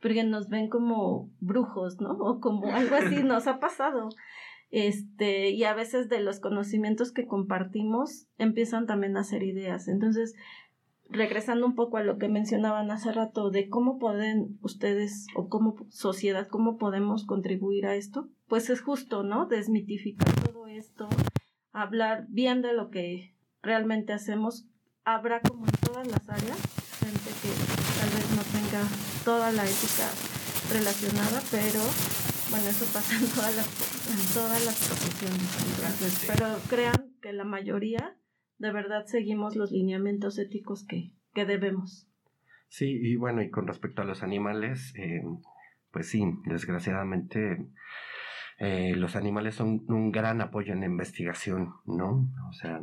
porque 0.00 0.24
nos 0.24 0.48
ven 0.48 0.68
como 0.68 1.30
brujos, 1.40 2.00
¿no? 2.00 2.10
O 2.18 2.40
como 2.40 2.66
algo 2.74 2.96
así 2.96 3.22
nos 3.24 3.46
ha 3.46 3.60
pasado. 3.60 4.10
Este, 4.70 5.50
y 5.50 5.64
a 5.64 5.74
veces 5.74 6.08
de 6.08 6.20
los 6.20 6.40
conocimientos 6.40 7.12
que 7.12 7.26
compartimos 7.26 8.26
empiezan 8.38 8.86
también 8.86 9.16
a 9.16 9.20
hacer 9.20 9.42
ideas. 9.42 9.86
Entonces, 9.86 10.34
regresando 11.12 11.66
un 11.66 11.74
poco 11.74 11.98
a 11.98 12.02
lo 12.02 12.18
que 12.18 12.28
mencionaban 12.28 12.90
hace 12.90 13.12
rato 13.12 13.50
de 13.50 13.68
cómo 13.68 13.98
pueden 13.98 14.58
ustedes 14.62 15.26
o 15.34 15.48
como 15.48 15.76
sociedad, 15.90 16.48
cómo 16.48 16.78
podemos 16.78 17.24
contribuir 17.24 17.86
a 17.86 17.94
esto, 17.94 18.28
pues 18.48 18.70
es 18.70 18.80
justo, 18.80 19.22
¿no? 19.22 19.46
Desmitificar 19.46 20.32
todo 20.40 20.66
esto, 20.66 21.08
hablar 21.72 22.26
bien 22.28 22.62
de 22.62 22.72
lo 22.72 22.90
que 22.90 23.36
realmente 23.62 24.12
hacemos. 24.12 24.66
Habrá 25.04 25.40
como 25.40 25.66
en 25.66 25.72
todas 25.84 26.06
las 26.06 26.28
áreas 26.28 26.58
gente 27.04 27.30
que 27.42 27.50
tal 27.98 28.10
vez 28.14 28.26
no 28.36 28.42
tenga 28.54 28.82
toda 29.24 29.52
la 29.52 29.64
ética 29.64 30.08
relacionada, 30.72 31.42
pero 31.50 31.82
bueno, 32.50 32.68
eso 32.68 32.86
pasa 32.92 33.16
en 33.16 33.26
todas 33.26 33.56
las, 33.56 33.66
en 33.66 34.34
todas 34.34 34.64
las 34.64 34.76
profesiones. 34.86 36.26
pero 36.26 36.58
crean 36.68 37.14
que 37.20 37.32
la 37.32 37.44
mayoría 37.44 38.16
de 38.62 38.70
verdad 38.70 39.06
seguimos 39.06 39.56
los 39.56 39.72
lineamientos 39.72 40.38
éticos 40.38 40.86
que, 40.86 41.10
que 41.34 41.44
debemos. 41.44 42.08
Sí, 42.68 42.96
y 43.02 43.16
bueno, 43.16 43.42
y 43.42 43.50
con 43.50 43.66
respecto 43.66 44.02
a 44.02 44.04
los 44.04 44.22
animales, 44.22 44.94
eh, 44.96 45.24
pues 45.90 46.08
sí, 46.08 46.22
desgraciadamente 46.46 47.66
eh, 48.58 48.94
los 48.96 49.16
animales 49.16 49.56
son 49.56 49.84
un 49.88 50.12
gran 50.12 50.40
apoyo 50.40 50.72
en 50.72 50.80
la 50.80 50.86
investigación, 50.86 51.74
¿no? 51.86 52.30
O 52.48 52.52
sea, 52.52 52.80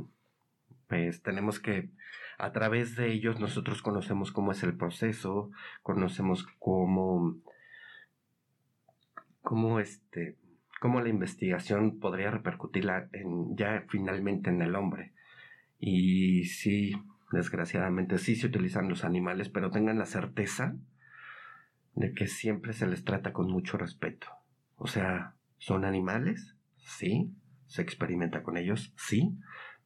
pues 0.89 1.23
tenemos 1.23 1.61
que, 1.61 1.89
a 2.37 2.51
través 2.51 2.97
de 2.97 3.13
ellos 3.13 3.39
nosotros 3.39 3.81
conocemos 3.81 4.33
cómo 4.33 4.51
es 4.51 4.61
el 4.63 4.75
proceso, 4.75 5.49
conocemos 5.81 6.45
cómo, 6.59 7.37
cómo 9.41 9.79
este, 9.79 10.35
cómo 10.81 10.99
la 10.99 11.07
investigación 11.07 11.99
podría 11.99 12.31
repercutir 12.31 12.85
en, 13.13 13.55
ya 13.55 13.85
finalmente 13.87 14.49
en 14.49 14.61
el 14.61 14.75
hombre. 14.75 15.13
Y 15.79 16.45
sí, 16.45 16.93
desgraciadamente 17.31 18.17
sí 18.17 18.35
se 18.35 18.47
utilizan 18.47 18.89
los 18.89 19.03
animales, 19.03 19.49
pero 19.49 19.71
tengan 19.71 19.97
la 19.97 20.05
certeza 20.05 20.75
de 21.95 22.13
que 22.13 22.27
siempre 22.27 22.73
se 22.73 22.87
les 22.87 23.03
trata 23.03 23.33
con 23.33 23.49
mucho 23.49 23.77
respeto. 23.77 24.27
O 24.75 24.87
sea, 24.87 25.35
son 25.57 25.85
animales, 25.85 26.55
sí, 26.77 27.33
se 27.67 27.81
experimenta 27.81 28.43
con 28.43 28.57
ellos, 28.57 28.93
sí, 28.97 29.37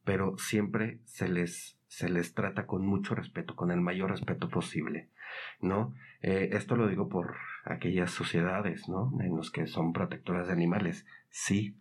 pero 0.04 0.36
siempre 0.38 1.00
se 1.04 1.28
les, 1.28 1.78
se 1.88 2.08
les 2.08 2.34
trata 2.34 2.66
con 2.66 2.86
mucho 2.86 3.14
respeto, 3.14 3.56
con 3.56 3.70
el 3.70 3.80
mayor 3.80 4.10
respeto 4.10 4.48
posible, 4.48 5.08
¿no? 5.60 5.94
Eh, 6.22 6.50
esto 6.52 6.76
lo 6.76 6.88
digo 6.88 7.08
por 7.08 7.36
aquellas 7.64 8.10
sociedades, 8.10 8.88
¿no? 8.88 9.12
En 9.20 9.36
los 9.36 9.50
que 9.50 9.66
son 9.66 9.92
protectoras 9.92 10.46
de 10.46 10.52
animales, 10.52 11.06
sí, 11.30 11.76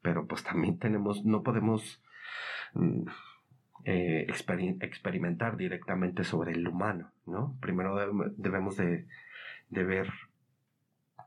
pero 0.00 0.26
pues 0.26 0.42
también 0.42 0.78
tenemos, 0.78 1.24
no 1.24 1.42
podemos 1.42 2.02
mm, 2.74 3.04
eh, 3.84 4.26
experimentar 4.28 5.56
directamente 5.56 6.24
sobre 6.24 6.52
el 6.52 6.66
humano, 6.66 7.10
¿no? 7.26 7.56
Primero 7.60 7.96
debemos 8.36 8.76
de, 8.76 9.06
de 9.70 9.84
ver 9.84 10.08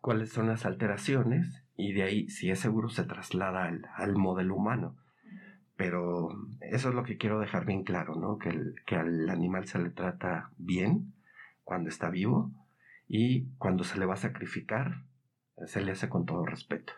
cuáles 0.02 0.30
son 0.30 0.48
las 0.48 0.66
alteraciones 0.66 1.64
y 1.78 1.94
de 1.94 2.04
ahí, 2.04 2.30
si 2.30 2.50
es 2.50 2.60
seguro, 2.60 2.90
se 2.90 3.04
traslada 3.04 3.66
al, 3.66 3.86
al 3.96 4.16
modelo 4.16 4.56
humano 4.56 4.96
pero 5.78 6.30
eso 6.62 6.90
es 6.90 6.96
lo 6.96 7.04
que 7.04 7.18
quiero 7.18 7.40
dejar 7.40 7.66
bien 7.66 7.84
claro, 7.84 8.16
¿no? 8.16 8.38
Que, 8.38 8.74
que 8.86 8.96
al 8.96 9.30
animal 9.30 9.68
se 9.68 9.80
le 9.80 9.90
trata 9.90 10.52
bien 10.58 11.14
cuando 11.64 11.90
está 11.90 12.10
vivo 12.10 12.52
y 13.08 13.48
cuando 13.58 13.84
se 13.84 14.00
le 14.00 14.06
va 14.06 14.14
a 14.14 14.18
sacrificar, 14.18 15.02
se 15.66 15.82
le 15.82 15.92
hace 15.92 16.10
con 16.10 16.26
todo 16.26 16.46
respeto. 16.46 16.94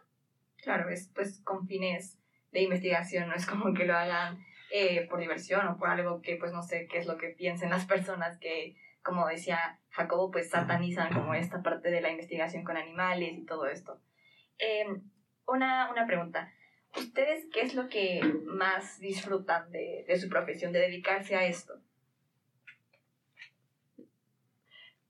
Claro, 0.57 0.89
es 0.89 1.09
pues 1.13 1.39
con 1.41 1.67
fines 1.67 2.19
de 2.51 2.61
investigación, 2.61 3.29
no 3.29 3.35
es 3.35 3.45
como 3.45 3.73
que 3.73 3.85
lo 3.85 3.95
hagan 3.95 4.39
eh, 4.71 5.07
por 5.09 5.19
diversión 5.19 5.67
o 5.67 5.77
por 5.77 5.89
algo 5.89 6.21
que 6.21 6.35
pues 6.35 6.51
no 6.51 6.61
sé 6.61 6.87
qué 6.87 6.97
es 6.97 7.07
lo 7.07 7.17
que 7.17 7.29
piensen 7.29 7.69
las 7.69 7.85
personas 7.85 8.37
que, 8.37 8.75
como 9.01 9.27
decía 9.27 9.79
Jacobo, 9.89 10.31
pues 10.31 10.49
satanizan 10.49 11.13
como 11.13 11.33
esta 11.33 11.63
parte 11.63 11.89
de 11.89 12.01
la 12.01 12.11
investigación 12.11 12.63
con 12.63 12.77
animales 12.77 13.33
y 13.37 13.45
todo 13.45 13.67
esto. 13.67 14.01
Em, 14.57 15.01
una, 15.47 15.89
una 15.91 16.05
pregunta. 16.05 16.51
¿Ustedes 16.97 17.45
qué 17.53 17.61
es 17.61 17.75
lo 17.75 17.87
que 17.89 18.21
más 18.45 18.99
disfrutan 18.99 19.71
de, 19.71 20.03
de 20.07 20.17
su 20.17 20.29
profesión, 20.29 20.71
de 20.71 20.79
dedicarse 20.79 21.35
a 21.35 21.45
esto? 21.45 21.79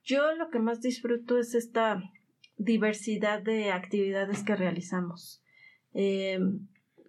Yo 0.03 0.33
lo 0.35 0.49
que 0.49 0.59
más 0.59 0.81
disfruto 0.81 1.37
es 1.37 1.53
esta 1.53 2.01
diversidad 2.57 3.41
de 3.41 3.71
actividades 3.71 4.43
que 4.43 4.55
realizamos. 4.55 5.43
Eh, 5.93 6.39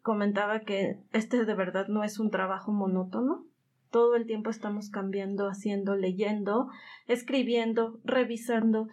comentaba 0.03 0.61
que 0.61 0.99
este 1.13 1.45
de 1.45 1.55
verdad 1.55 1.89
no 1.89 2.05
es 2.05 2.19
un 2.19 2.31
trabajo 2.31 2.73
monótono. 2.73 3.45
Todo 3.91 4.17
el 4.17 4.27
tiempo 4.27 4.51
estamos 4.51 4.91
cambiando, 4.91 5.49
haciendo, 5.49 5.97
leyendo, 5.97 6.69
escribiendo, 7.07 8.01
revisando. 8.05 8.89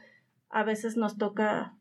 A 0.50 0.64
veces 0.64 0.96
nos 0.98 1.18
toca 1.18 1.76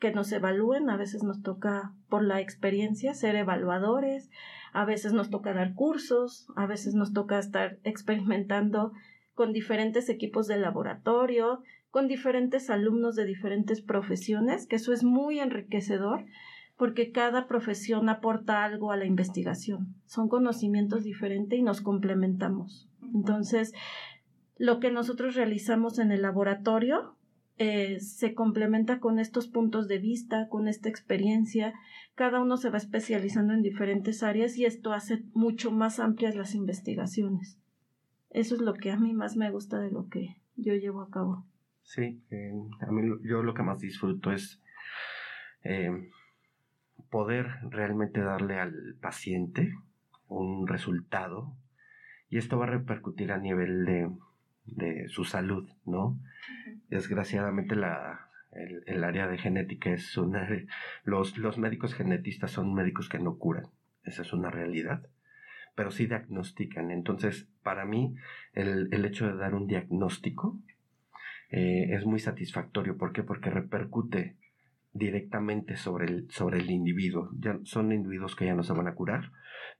que 0.00 0.10
nos 0.10 0.32
evalúen, 0.32 0.90
a 0.90 0.96
veces 0.96 1.22
nos 1.22 1.42
toca 1.42 1.92
por 2.08 2.24
la 2.24 2.40
experiencia 2.40 3.14
ser 3.14 3.36
evaluadores, 3.36 4.30
a 4.72 4.84
veces 4.84 5.12
nos 5.12 5.30
toca 5.30 5.52
dar 5.52 5.74
cursos, 5.74 6.48
a 6.56 6.66
veces 6.66 6.94
nos 6.94 7.12
toca 7.12 7.38
estar 7.38 7.78
experimentando 7.84 8.92
con 9.34 9.52
diferentes 9.52 10.08
equipos 10.08 10.46
de 10.46 10.56
laboratorio, 10.56 11.62
con 11.90 12.08
diferentes 12.08 12.70
alumnos 12.70 13.14
de 13.14 13.26
diferentes 13.26 13.82
profesiones, 13.82 14.66
que 14.66 14.76
eso 14.76 14.92
es 14.92 15.04
muy 15.04 15.38
enriquecedor 15.40 16.24
porque 16.80 17.12
cada 17.12 17.46
profesión 17.46 18.08
aporta 18.08 18.64
algo 18.64 18.90
a 18.90 18.96
la 18.96 19.04
investigación. 19.04 19.96
Son 20.06 20.30
conocimientos 20.30 21.04
diferentes 21.04 21.58
y 21.58 21.62
nos 21.62 21.82
complementamos. 21.82 22.88
Entonces, 23.14 23.74
lo 24.56 24.80
que 24.80 24.90
nosotros 24.90 25.34
realizamos 25.34 25.98
en 25.98 26.10
el 26.10 26.22
laboratorio 26.22 27.18
eh, 27.58 28.00
se 28.00 28.32
complementa 28.32 28.98
con 28.98 29.18
estos 29.18 29.46
puntos 29.46 29.88
de 29.88 29.98
vista, 29.98 30.48
con 30.48 30.68
esta 30.68 30.88
experiencia. 30.88 31.74
Cada 32.14 32.40
uno 32.40 32.56
se 32.56 32.70
va 32.70 32.78
especializando 32.78 33.52
en 33.52 33.60
diferentes 33.60 34.22
áreas 34.22 34.56
y 34.56 34.64
esto 34.64 34.94
hace 34.94 35.22
mucho 35.34 35.70
más 35.72 36.00
amplias 36.00 36.34
las 36.34 36.54
investigaciones. 36.54 37.58
Eso 38.30 38.54
es 38.54 38.62
lo 38.62 38.72
que 38.72 38.90
a 38.90 38.96
mí 38.96 39.12
más 39.12 39.36
me 39.36 39.50
gusta 39.50 39.78
de 39.80 39.90
lo 39.90 40.08
que 40.08 40.38
yo 40.56 40.72
llevo 40.72 41.02
a 41.02 41.10
cabo. 41.10 41.44
Sí, 41.82 42.22
eh, 42.30 42.54
a 42.80 42.90
mí 42.90 43.02
yo 43.22 43.42
lo 43.42 43.52
que 43.52 43.62
más 43.64 43.80
disfruto 43.80 44.32
es 44.32 44.62
eh, 45.62 45.90
poder 47.10 47.58
realmente 47.70 48.20
darle 48.20 48.58
al 48.58 48.96
paciente 49.00 49.74
un 50.28 50.66
resultado 50.66 51.56
y 52.28 52.38
esto 52.38 52.58
va 52.58 52.66
a 52.66 52.70
repercutir 52.70 53.32
a 53.32 53.38
nivel 53.38 53.84
de, 53.84 54.08
de 54.64 55.08
su 55.08 55.24
salud, 55.24 55.68
¿no? 55.84 56.18
Desgraciadamente 56.88 57.74
la, 57.74 58.30
el, 58.52 59.04
área 59.04 59.26
de 59.26 59.38
genética 59.38 59.90
es 59.90 60.16
una... 60.16 60.48
Los, 61.04 61.36
los 61.38 61.58
médicos 61.58 61.94
genetistas 61.94 62.52
son 62.52 62.72
médicos 62.72 63.08
que 63.08 63.18
no 63.18 63.36
curan, 63.36 63.66
esa 64.04 64.22
es 64.22 64.32
una 64.32 64.50
realidad, 64.50 65.06
pero 65.74 65.90
sí 65.90 66.06
diagnostican. 66.06 66.92
Entonces, 66.92 67.48
para 67.62 67.84
mí, 67.84 68.14
el, 68.52 68.88
el 68.92 69.04
hecho 69.04 69.26
de 69.26 69.36
dar 69.36 69.54
un 69.54 69.66
diagnóstico 69.66 70.58
eh, 71.50 71.88
es 71.90 72.06
muy 72.06 72.20
satisfactorio. 72.20 72.96
¿Por 72.96 73.12
qué? 73.12 73.22
Porque 73.24 73.50
repercute 73.50 74.36
directamente 74.92 75.76
sobre 75.76 76.06
el, 76.06 76.30
sobre 76.30 76.58
el 76.58 76.70
individuo. 76.70 77.30
Ya 77.38 77.58
son 77.64 77.92
individuos 77.92 78.36
que 78.36 78.46
ya 78.46 78.54
no 78.54 78.62
se 78.62 78.72
van 78.72 78.88
a 78.88 78.94
curar, 78.94 79.32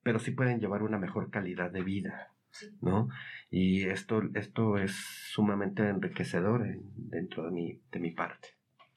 pero 0.03 0.18
sí 0.18 0.31
pueden 0.31 0.61
llevar 0.61 0.83
una 0.83 0.99
mejor 0.99 1.31
calidad 1.31 1.70
de 1.70 1.83
vida. 1.83 2.33
¿no? 2.81 3.09
Y 3.51 3.85
esto, 3.85 4.23
esto 4.35 4.79
es 4.79 4.92
sumamente 5.33 5.88
enriquecedor 5.88 6.64
dentro 6.94 7.44
de 7.44 7.51
mi, 7.51 7.81
de 7.90 8.01
mi 8.01 8.11
parte. 8.12 8.49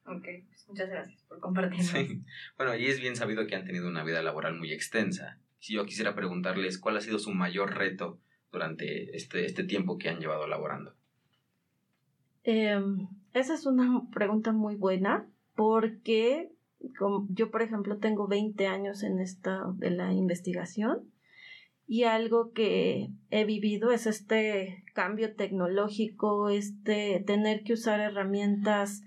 Ok, 0.06 0.26
pues 0.48 0.68
muchas 0.68 0.90
gracias 0.90 1.24
por 1.24 1.40
compartirlo. 1.40 1.84
Sí. 1.84 2.24
Bueno, 2.58 2.76
y 2.76 2.88
es 2.88 3.00
bien 3.00 3.16
sabido 3.16 3.48
que 3.48 3.56
han 3.56 3.66
tenido 3.66 3.88
una 3.88 4.04
vida 4.04 4.22
laboral 4.22 4.58
muy 4.58 4.72
extensa. 4.72 5.40
Si 5.60 5.76
yo 5.76 5.86
quisiera 5.86 6.14
preguntarles 6.14 6.78
cuál 6.78 6.98
ha 6.98 7.02
sido 7.02 7.20
su 7.20 7.32
mayor 7.32 7.78
reto 7.78 8.20
durante 8.52 9.16
este, 9.16 9.46
este 9.46 9.64
tiempo 9.64 9.98
que 9.98 10.10
han 10.10 10.20
llevado 10.20 10.46
laborando. 10.46 10.94
Em, 12.44 13.08
esa 13.34 13.54
es 13.54 13.66
una 13.66 14.02
pregunta 14.12 14.52
muy 14.52 14.76
buena 14.76 15.26
porque 15.56 16.52
yo, 17.30 17.50
por 17.50 17.62
ejemplo, 17.62 17.98
tengo 17.98 18.28
20 18.28 18.68
años 18.68 19.04
en 19.04 19.20
esta 19.20 19.64
de 19.76 19.92
la 19.92 20.14
investigación 20.14 21.10
y 21.88 22.04
algo 22.04 22.52
que 22.52 23.10
he 23.30 23.46
vivido 23.46 23.92
es 23.92 24.06
este 24.08 24.84
cambio 24.94 25.36
tecnológico, 25.36 26.50
este 26.50 27.24
tener 27.26 27.64
que 27.64 27.74
usar 27.74 28.00
herramientas 28.00 29.04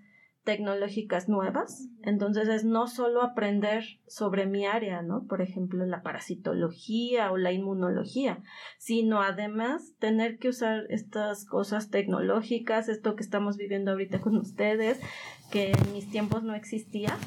tecnológicas 0.47 1.29
nuevas. 1.29 1.89
Entonces 2.03 2.49
es 2.49 2.65
no 2.65 2.87
solo 2.87 3.23
aprender 3.23 3.85
sobre 4.07 4.47
mi 4.47 4.65
área, 4.65 5.03
¿no? 5.03 5.27
Por 5.27 5.43
ejemplo, 5.43 5.85
la 5.85 6.03
parasitología 6.03 7.33
o 7.33 7.37
la 7.37 7.53
inmunología, 7.53 8.43
sino 8.79 9.21
además 9.21 9.95
tener 9.99 10.39
que 10.39 10.49
usar 10.49 10.85
estas 10.89 11.45
cosas 11.45 11.91
tecnológicas, 11.91 12.89
esto 12.89 13.17
que 13.17 13.25
estamos 13.25 13.57
viviendo 13.57 13.91
ahorita 13.91 14.21
con 14.21 14.37
ustedes, 14.37 15.01
que 15.51 15.73
en 15.73 15.93
mis 15.93 16.09
tiempos 16.09 16.45
no 16.45 16.55
existía, 16.55 17.19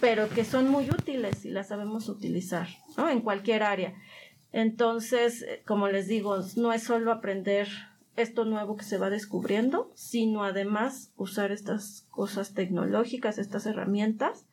pero 0.00 0.28
que 0.30 0.44
son 0.44 0.68
muy 0.68 0.88
útiles 0.88 1.44
y 1.44 1.50
las 1.50 1.68
sabemos 1.68 2.08
utilizar, 2.08 2.66
¿no? 2.96 3.10
En 3.10 3.20
cualquier 3.20 3.62
área. 3.62 3.94
Entonces, 4.52 5.44
como 5.66 5.88
les 5.88 6.08
digo, 6.08 6.38
no 6.56 6.72
es 6.72 6.82
solo 6.82 7.12
aprender 7.12 7.68
esto 8.16 8.44
nuevo 8.44 8.76
que 8.76 8.84
se 8.84 8.98
va 8.98 9.10
descubriendo, 9.10 9.90
sino 9.94 10.44
además 10.44 11.12
usar 11.16 11.52
estas 11.52 12.06
cosas 12.10 12.54
tecnológicas, 12.54 13.38
estas 13.38 13.66
herramientas 13.66 14.46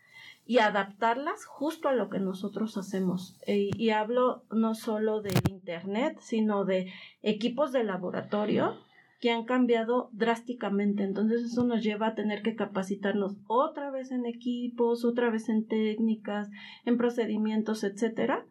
y 0.46 0.60
adaptarlas 0.60 1.46
justo 1.46 1.88
a 1.88 1.94
lo 1.94 2.10
que 2.10 2.20
nosotros 2.20 2.76
hacemos. 2.78 3.38
E, 3.46 3.70
y 3.76 3.92
hablo 3.92 4.44
no 4.52 4.76
solo 4.76 5.22
de 5.22 5.32
Internet, 5.50 6.18
sino 6.20 6.66
de 6.66 6.92
equipos 7.22 7.72
de 7.72 7.84
laboratorio 7.84 8.78
que 9.22 9.32
han 9.32 9.46
cambiado 9.46 10.10
drásticamente. 10.12 11.04
Entonces 11.04 11.44
eso 11.44 11.64
nos 11.64 11.84
lleva 11.84 12.08
a 12.08 12.16
tener 12.16 12.42
que 12.42 12.56
capacitarnos 12.56 13.38
otra 13.48 13.92
vez 13.92 14.12
en 14.12 14.26
equipos, 14.26 15.06
otra 15.06 15.30
vez 15.30 15.48
en 15.48 15.68
técnicas, 15.68 16.50
en 16.86 16.98
procedimientos, 16.98 17.84
etcétera, 17.84 18.46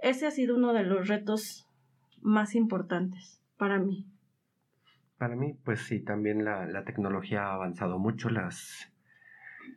ese 0.00 0.26
ha 0.26 0.30
sido 0.30 0.56
uno 0.56 0.72
de 0.72 0.82
los 0.82 1.08
retos 1.08 1.66
más 2.20 2.54
importantes 2.54 3.40
para 3.56 3.78
mí. 3.78 4.04
Para 5.20 5.36
mí, 5.36 5.52
pues 5.52 5.82
sí, 5.82 6.00
también 6.00 6.46
la, 6.46 6.82
tecnología 6.84 7.44
ha 7.44 7.52
avanzado 7.52 7.98
mucho, 7.98 8.30
las, 8.30 8.90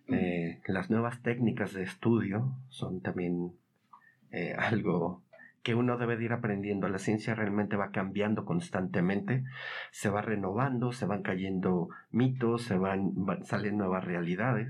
eh, 0.07 0.61
las 0.67 0.89
nuevas 0.89 1.21
técnicas 1.21 1.73
de 1.73 1.83
estudio 1.83 2.55
son 2.69 3.01
también 3.01 3.51
eh, 4.31 4.55
algo 4.57 5.21
que 5.61 5.75
uno 5.75 5.97
debe 5.97 6.15
de 6.15 6.23
ir 6.23 6.31
aprendiendo. 6.31 6.87
La 6.87 6.97
ciencia 6.97 7.35
realmente 7.35 7.75
va 7.75 7.91
cambiando 7.91 8.45
constantemente, 8.45 9.43
se 9.91 10.09
va 10.09 10.21
renovando, 10.21 10.93
se 10.93 11.05
van 11.05 11.23
cayendo 11.23 11.89
mitos, 12.09 12.61
se 12.61 12.77
van, 12.77 13.11
saliendo 13.43 13.83
nuevas 13.83 14.05
realidades. 14.05 14.69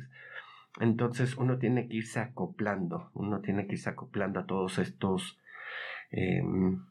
Entonces 0.80 1.38
uno 1.38 1.60
tiene 1.60 1.88
que 1.88 1.98
irse 1.98 2.20
acoplando, 2.20 3.12
uno 3.14 3.42
tiene 3.42 3.68
que 3.68 3.74
irse 3.74 3.92
acoplando 3.92 4.40
a 4.40 4.48
todos 4.48 4.80
estos 4.80 5.40
em, 6.10 6.84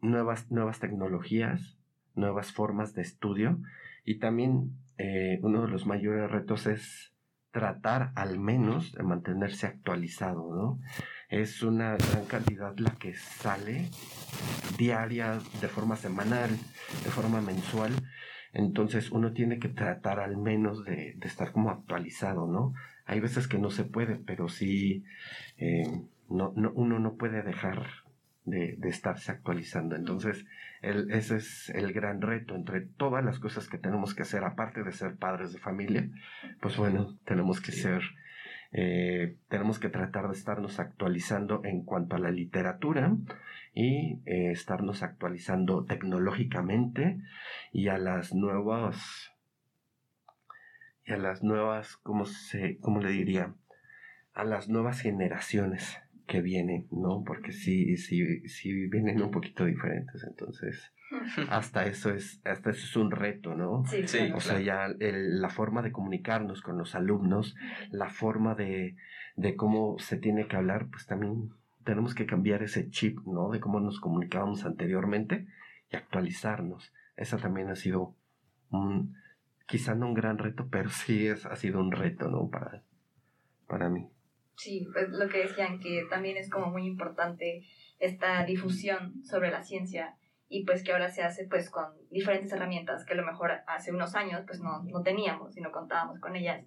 nuevas, 0.00 0.50
nuevas 0.50 0.80
tecnologías, 0.80 1.77
nuevas 2.18 2.52
formas 2.52 2.94
de 2.94 3.02
estudio 3.02 3.58
y 4.04 4.18
también 4.18 4.76
eh, 4.98 5.38
uno 5.42 5.62
de 5.62 5.68
los 5.68 5.86
mayores 5.86 6.30
retos 6.30 6.66
es 6.66 7.14
tratar 7.50 8.12
al 8.14 8.38
menos 8.38 8.92
de 8.92 9.02
mantenerse 9.02 9.66
actualizado, 9.66 10.54
¿no? 10.54 10.80
Es 11.28 11.62
una 11.62 11.96
gran 11.96 12.24
cantidad 12.26 12.76
la 12.78 12.90
que 12.92 13.14
sale 13.14 13.88
diaria, 14.76 15.38
de 15.60 15.68
forma 15.68 15.96
semanal, 15.96 16.50
de 16.50 17.10
forma 17.10 17.40
mensual. 17.40 17.92
Entonces 18.52 19.10
uno 19.10 19.32
tiene 19.32 19.58
que 19.58 19.68
tratar 19.68 20.20
al 20.20 20.36
menos 20.36 20.84
de, 20.84 21.18
estar 21.22 21.52
como 21.52 21.70
actualizado, 21.70 22.46
¿no? 22.46 22.74
Hay 23.06 23.20
veces 23.20 23.48
que 23.48 23.58
no 23.58 23.70
se 23.70 23.84
puede, 23.84 24.16
pero 24.16 24.48
sí 24.48 25.04
eh, 25.58 26.02
no, 26.28 26.50
uno 26.50 26.98
no 26.98 27.14
puede 27.16 27.42
dejar 27.42 27.86
de, 28.44 28.78
estarse 28.84 29.32
actualizando. 29.32 29.96
Entonces, 29.96 30.46
ese 30.82 31.36
es 31.36 31.70
el 31.70 31.92
gran 31.92 32.20
reto. 32.20 32.54
Entre 32.54 32.80
todas 32.80 33.24
las 33.24 33.38
cosas 33.38 33.68
que 33.68 33.78
tenemos 33.78 34.14
que 34.14 34.22
hacer, 34.22 34.44
aparte 34.44 34.82
de 34.82 34.92
ser 34.92 35.16
padres 35.16 35.52
de 35.52 35.58
familia, 35.58 36.08
pues 36.60 36.76
bueno, 36.76 37.18
tenemos 37.24 37.60
que 37.60 37.72
ser 37.72 38.02
eh, 38.70 39.36
tenemos 39.48 39.78
que 39.78 39.88
tratar 39.88 40.26
de 40.28 40.34
estarnos 40.34 40.78
actualizando 40.78 41.62
en 41.64 41.84
cuanto 41.84 42.16
a 42.16 42.18
la 42.18 42.30
literatura 42.30 43.16
y 43.72 44.20
eh, 44.26 44.50
estarnos 44.50 45.02
actualizando 45.02 45.84
tecnológicamente 45.86 47.18
y 47.72 47.88
a 47.88 47.96
las 47.96 48.34
nuevas 48.34 49.32
y 51.06 51.12
a 51.12 51.16
las 51.16 51.42
nuevas 51.42 51.96
cómo 51.96 52.26
se 52.26 52.76
cómo 52.78 53.00
le 53.00 53.10
diría 53.10 53.54
a 54.34 54.44
las 54.44 54.68
nuevas 54.68 55.00
generaciones 55.00 55.98
que 56.28 56.40
vienen 56.40 56.86
no 56.92 57.24
porque 57.26 57.52
sí 57.52 57.96
sí 57.96 58.48
sí 58.48 58.86
vienen 58.88 59.20
un 59.20 59.32
poquito 59.32 59.64
diferentes 59.64 60.22
entonces 60.22 60.92
hasta 61.48 61.86
eso 61.86 62.10
es 62.10 62.40
hasta 62.44 62.70
eso 62.70 62.84
es 62.84 62.96
un 62.96 63.10
reto 63.10 63.54
no 63.54 63.82
sí, 63.86 64.30
o 64.34 64.40
sea 64.40 64.60
ya 64.60 64.88
la 64.98 65.48
forma 65.48 65.82
de 65.82 65.90
comunicarnos 65.90 66.62
con 66.62 66.78
los 66.78 66.94
alumnos 66.94 67.56
la 67.90 68.10
forma 68.10 68.54
de, 68.54 68.94
de 69.36 69.56
cómo 69.56 69.98
se 69.98 70.18
tiene 70.18 70.46
que 70.46 70.56
hablar 70.56 70.88
pues 70.90 71.06
también 71.06 71.50
tenemos 71.88 72.14
que 72.14 72.26
cambiar 72.26 72.62
ese 72.62 72.90
chip 72.90 73.18
no 73.26 73.50
de 73.50 73.60
cómo 73.60 73.80
nos 73.80 73.98
comunicábamos 73.98 74.66
anteriormente 74.66 75.46
y 75.90 75.96
actualizarnos. 75.96 76.92
Esa 77.16 77.38
también 77.38 77.70
ha 77.70 77.76
sido 77.76 78.14
un 78.70 79.16
quizá 79.66 79.94
no 79.94 80.08
un 80.08 80.14
gran 80.14 80.38
reto 80.38 80.68
pero 80.70 80.90
sí 80.90 81.26
es, 81.26 81.46
ha 81.46 81.56
sido 81.56 81.80
un 81.80 81.92
reto 81.92 82.28
no 82.28 82.48
para 82.48 82.82
sí 84.58 84.86
pues 84.92 85.08
lo 85.10 85.28
que 85.28 85.38
decían 85.38 85.78
que 85.78 86.04
también 86.10 86.36
es 86.36 86.50
como 86.50 86.66
muy 86.66 86.86
importante 86.86 87.64
esta 87.98 88.44
difusión 88.44 89.24
sobre 89.24 89.50
la 89.50 89.62
ciencia 89.62 90.16
y 90.48 90.64
pues 90.64 90.82
que 90.82 90.92
ahora 90.92 91.10
se 91.10 91.22
hace 91.22 91.46
pues 91.46 91.70
con 91.70 91.86
diferentes 92.10 92.52
herramientas 92.52 93.04
que 93.04 93.12
a 93.12 93.16
lo 93.16 93.24
mejor 93.24 93.52
hace 93.66 93.92
unos 93.92 94.14
años 94.14 94.42
pues 94.46 94.60
no, 94.60 94.82
no 94.84 95.02
teníamos 95.02 95.56
y 95.56 95.60
no 95.60 95.70
contábamos 95.70 96.20
con 96.20 96.36
ellas. 96.36 96.64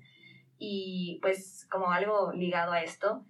Y 0.58 1.18
pues 1.22 1.68
como 1.72 1.92
algo 1.92 2.32
ligado 2.32 2.72
a 2.72 2.84
esto, 2.84 3.26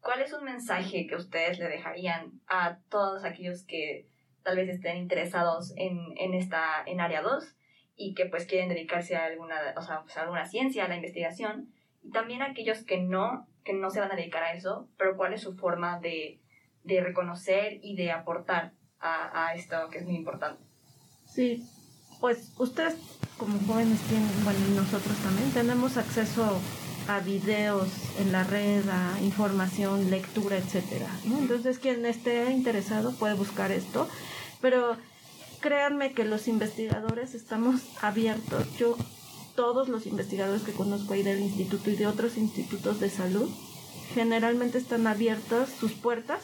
¿cuál 0.00 0.20
es 0.20 0.32
un 0.32 0.44
mensaje 0.44 1.06
que 1.06 1.14
ustedes 1.14 1.58
le 1.60 1.68
dejarían 1.68 2.40
a 2.48 2.80
todos 2.88 3.24
aquellos 3.24 3.64
que 3.64 4.08
tal 4.42 4.56
vez 4.56 4.68
estén 4.68 4.96
interesados 4.96 5.72
en, 5.76 5.98
en 6.16 6.34
esta 6.34 6.82
en 6.84 7.00
área 7.00 7.22
2 7.22 7.54
y 7.94 8.14
que 8.14 8.26
pues 8.26 8.46
quieren 8.46 8.68
dedicarse 8.68 9.14
a 9.14 9.26
alguna, 9.26 9.54
o 9.76 9.82
sea, 9.82 10.02
pues, 10.02 10.16
a 10.16 10.22
alguna 10.22 10.46
ciencia, 10.46 10.84
a 10.84 10.88
la 10.88 10.96
investigación? 10.96 11.72
Y 12.02 12.10
también 12.10 12.42
aquellos 12.42 12.84
que 12.84 13.00
no, 13.00 13.46
que 13.64 13.72
no 13.72 13.90
se 13.90 14.00
van 14.00 14.12
a 14.12 14.16
dedicar 14.16 14.42
a 14.42 14.54
eso, 14.54 14.88
pero 14.96 15.16
cuál 15.16 15.32
es 15.32 15.40
su 15.40 15.54
forma 15.54 16.00
de, 16.00 16.40
de 16.84 17.00
reconocer 17.00 17.78
y 17.82 17.96
de 17.96 18.10
aportar 18.10 18.72
a, 19.00 19.54
esto 19.56 19.88
que 19.90 19.98
es 19.98 20.04
muy 20.04 20.14
importante. 20.14 20.62
Sí, 21.26 21.66
pues 22.20 22.52
ustedes 22.58 22.94
como 23.36 23.58
jóvenes 23.66 24.00
tienen, 24.02 24.44
bueno, 24.44 24.60
nosotros 24.76 25.16
también 25.18 25.50
tenemos 25.50 25.96
acceso 25.96 26.60
a 27.08 27.18
videos 27.18 27.88
en 28.20 28.30
la 28.30 28.44
red, 28.44 28.88
a 28.88 29.20
información, 29.20 30.08
lectura, 30.10 30.56
etcétera. 30.56 31.08
Entonces, 31.24 31.80
quien 31.80 32.06
esté 32.06 32.50
interesado 32.52 33.12
puede 33.16 33.34
buscar 33.34 33.72
esto, 33.72 34.08
pero 34.60 34.96
créanme 35.60 36.12
que 36.12 36.24
los 36.24 36.46
investigadores 36.46 37.34
estamos 37.34 37.80
abiertos. 38.02 38.76
Yo, 38.76 38.96
todos 39.54 39.88
los 39.88 40.06
investigadores 40.06 40.62
que 40.62 40.72
conozco 40.72 41.14
ahí 41.14 41.22
del 41.22 41.40
instituto 41.40 41.90
y 41.90 41.96
de 41.96 42.06
otros 42.06 42.36
institutos 42.36 43.00
de 43.00 43.10
salud, 43.10 43.50
generalmente 44.14 44.78
están 44.78 45.06
abiertos 45.06 45.68
sus 45.68 45.92
puertas 45.92 46.40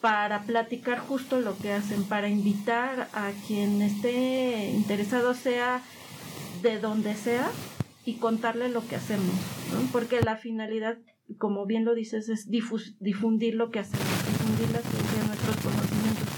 para 0.00 0.42
platicar 0.42 1.00
justo 1.00 1.40
lo 1.40 1.56
que 1.58 1.72
hacen, 1.72 2.04
para 2.04 2.28
invitar 2.28 3.08
a 3.12 3.30
quien 3.46 3.82
esté 3.82 4.70
interesado, 4.70 5.34
sea 5.34 5.82
de 6.62 6.78
donde 6.78 7.14
sea, 7.14 7.50
y 8.04 8.14
contarle 8.14 8.68
lo 8.68 8.86
que 8.86 8.96
hacemos. 8.96 9.34
Porque 9.92 10.20
la 10.20 10.36
finalidad, 10.36 10.98
como 11.36 11.66
bien 11.66 11.84
lo 11.84 11.94
dices, 11.94 12.28
es 12.28 12.48
difundir 12.48 13.54
lo 13.54 13.70
que 13.70 13.80
hacemos, 13.80 14.06
difundir 14.26 14.70
la 14.70 14.80
ciencia, 14.80 15.24
nuestros 15.26 15.56
conocimientos. 15.56 16.28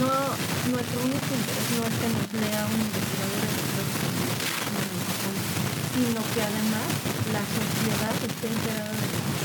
No, 0.00 0.72
nuestro 0.72 1.00
único 1.02 1.30
interés 1.38 1.68
no 1.78 1.86
es 1.86 1.94
que 2.00 2.08
nos 2.08 2.32
lea 2.42 2.66
un 2.66 2.80
investigador 2.80 3.33
sino 5.94 6.20
que 6.34 6.42
además 6.42 6.90
la 7.30 7.42
sociedad 7.46 8.14
esté 8.18 8.46
enterada 8.50 8.90
de 8.90 9.06
lo 9.06 9.18
que 9.22 9.44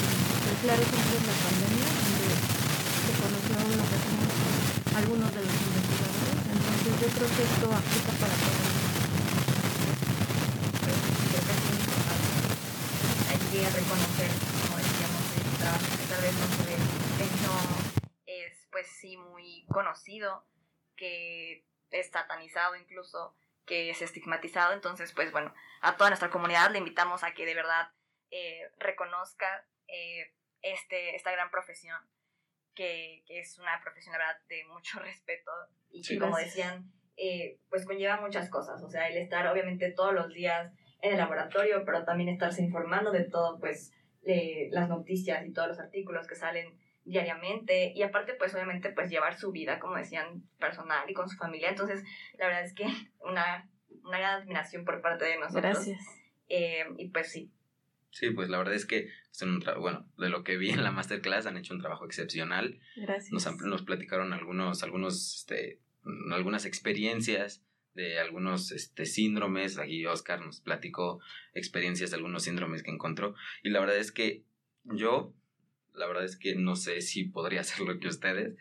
Claro, 0.59 0.81
ejemplo 0.81 1.13
es 1.15 1.25
la 1.29 1.37
pandemia, 1.45 1.87
conoció 3.21 3.53
lo 3.77 3.85
que 3.85 3.99
algunos 4.97 5.29
de 5.29 5.41
los 5.45 5.53
investigadores. 5.53 6.39
Entonces 6.49 6.93
yo 6.99 7.07
creo 7.15 7.29
que 7.37 7.43
esto 7.43 7.65
aplica 7.69 8.11
para 8.19 8.33
todos. 8.33 8.67
Hay 13.29 13.39
que 13.51 13.61
reconocer, 13.69 14.31
como 14.65 14.77
decíamos, 14.81 15.23
el 15.37 15.57
trabajo 15.61 15.85
que 15.95 16.05
tal 16.09 16.21
vez 16.21 16.33
no 16.33 16.47
se 16.57 16.63
ve, 16.65 16.77
no 17.45 17.57
es 18.25 18.53
pues 18.71 18.87
sí 18.99 19.17
muy 19.17 19.65
conocido, 19.71 20.43
que 20.97 21.63
es 21.91 22.09
satanizado 22.11 22.75
incluso, 22.75 23.35
que 23.69 23.91
es 23.91 24.01
estigmatizado. 24.01 24.73
Entonces, 24.73 25.13
pues 25.13 25.31
bueno, 25.31 25.53
a 25.81 25.95
toda 25.95 26.09
nuestra 26.09 26.31
comunidad 26.31 26.71
le 26.71 26.79
invitamos 26.79 27.23
a 27.23 27.35
que 27.35 27.45
de 27.45 27.53
verdad 27.53 27.91
eh, 28.31 28.63
reconozca 28.79 29.45
eh, 29.87 30.33
este, 30.63 31.15
esta 31.15 31.31
gran 31.31 31.51
profesión 31.51 31.95
que, 32.73 33.23
es 33.27 33.59
una 33.59 33.79
profesión, 33.81 34.13
verdad, 34.13 34.37
de 34.49 34.65
mucho 34.65 34.99
respeto 35.03 35.51
y 35.91 36.01
que, 36.01 36.17
como 36.17 36.37
decían, 36.37 36.91
eh, 37.15 37.59
pues 37.69 37.85
conlleva 37.85 38.19
muchas 38.19 38.49
cosas. 38.49 38.81
O 38.81 38.89
sea, 38.89 39.07
el 39.07 39.17
estar 39.17 39.45
obviamente 39.47 39.91
todos 39.91 40.15
los 40.15 40.33
días 40.33 40.73
en 41.03 41.11
el 41.11 41.19
laboratorio, 41.19 41.85
pero 41.85 42.03
también 42.05 42.29
estarse 42.29 42.63
informando 42.63 43.11
de 43.11 43.25
todo, 43.25 43.59
pues, 43.59 43.93
las 44.71 44.89
noticias 44.89 45.45
y 45.45 45.53
todos 45.53 45.69
los 45.69 45.79
artículos 45.79 46.27
que 46.27 46.35
salen 46.35 46.77
diariamente 47.05 47.91
y 47.95 48.03
aparte 48.03 48.33
pues 48.33 48.53
obviamente 48.53 48.91
pues 48.91 49.09
llevar 49.09 49.37
su 49.37 49.51
vida 49.51 49.79
como 49.79 49.95
decían 49.95 50.43
personal 50.59 51.09
y 51.09 51.13
con 51.13 51.27
su 51.27 51.37
familia 51.37 51.69
entonces 51.69 52.03
la 52.37 52.47
verdad 52.47 52.63
es 52.63 52.73
que 52.73 52.85
una, 53.19 53.69
una 54.03 54.19
gran 54.19 54.41
admiración 54.41 54.85
por 54.85 55.01
parte 55.01 55.25
de 55.25 55.37
nosotros 55.37 55.63
gracias 55.63 55.99
eh, 56.49 56.85
y 56.97 57.09
pues 57.09 57.31
sí 57.31 57.51
Sí, 58.11 58.31
pues 58.31 58.49
la 58.49 58.57
verdad 58.57 58.73
es 58.73 58.85
que, 58.85 59.09
un 59.41 59.63
bueno, 59.79 60.05
de 60.17 60.29
lo 60.29 60.43
que 60.43 60.57
vi 60.57 60.71
en 60.71 60.83
la 60.83 60.91
masterclass 60.91 61.45
han 61.45 61.57
hecho 61.57 61.73
un 61.73 61.79
trabajo 61.79 62.05
excepcional. 62.05 62.79
Gracias. 62.95 63.31
Nos, 63.31 63.61
nos 63.61 63.83
platicaron 63.83 64.33
algunos, 64.33 64.83
algunos, 64.83 65.35
este, 65.35 65.79
algunas 66.31 66.65
experiencias 66.65 67.63
de 67.93 68.19
algunos 68.19 68.71
este, 68.71 69.05
síndromes. 69.05 69.77
Aquí 69.77 70.05
Oscar 70.05 70.41
nos 70.41 70.59
platicó 70.59 71.19
experiencias 71.53 72.09
de 72.09 72.17
algunos 72.17 72.43
síndromes 72.43 72.81
que 72.81 72.91
encontró. 72.91 73.35
Y 73.63 73.69
la 73.69 73.79
verdad 73.79 73.97
es 73.97 74.11
que 74.11 74.43
yo, 74.83 75.33
la 75.93 76.07
verdad 76.07 76.25
es 76.25 76.37
que 76.37 76.55
no 76.55 76.75
sé 76.75 77.01
si 77.01 77.25
podría 77.25 77.61
hacer 77.61 77.85
lo 77.85 77.99
que 77.99 78.07
ustedes, 78.07 78.55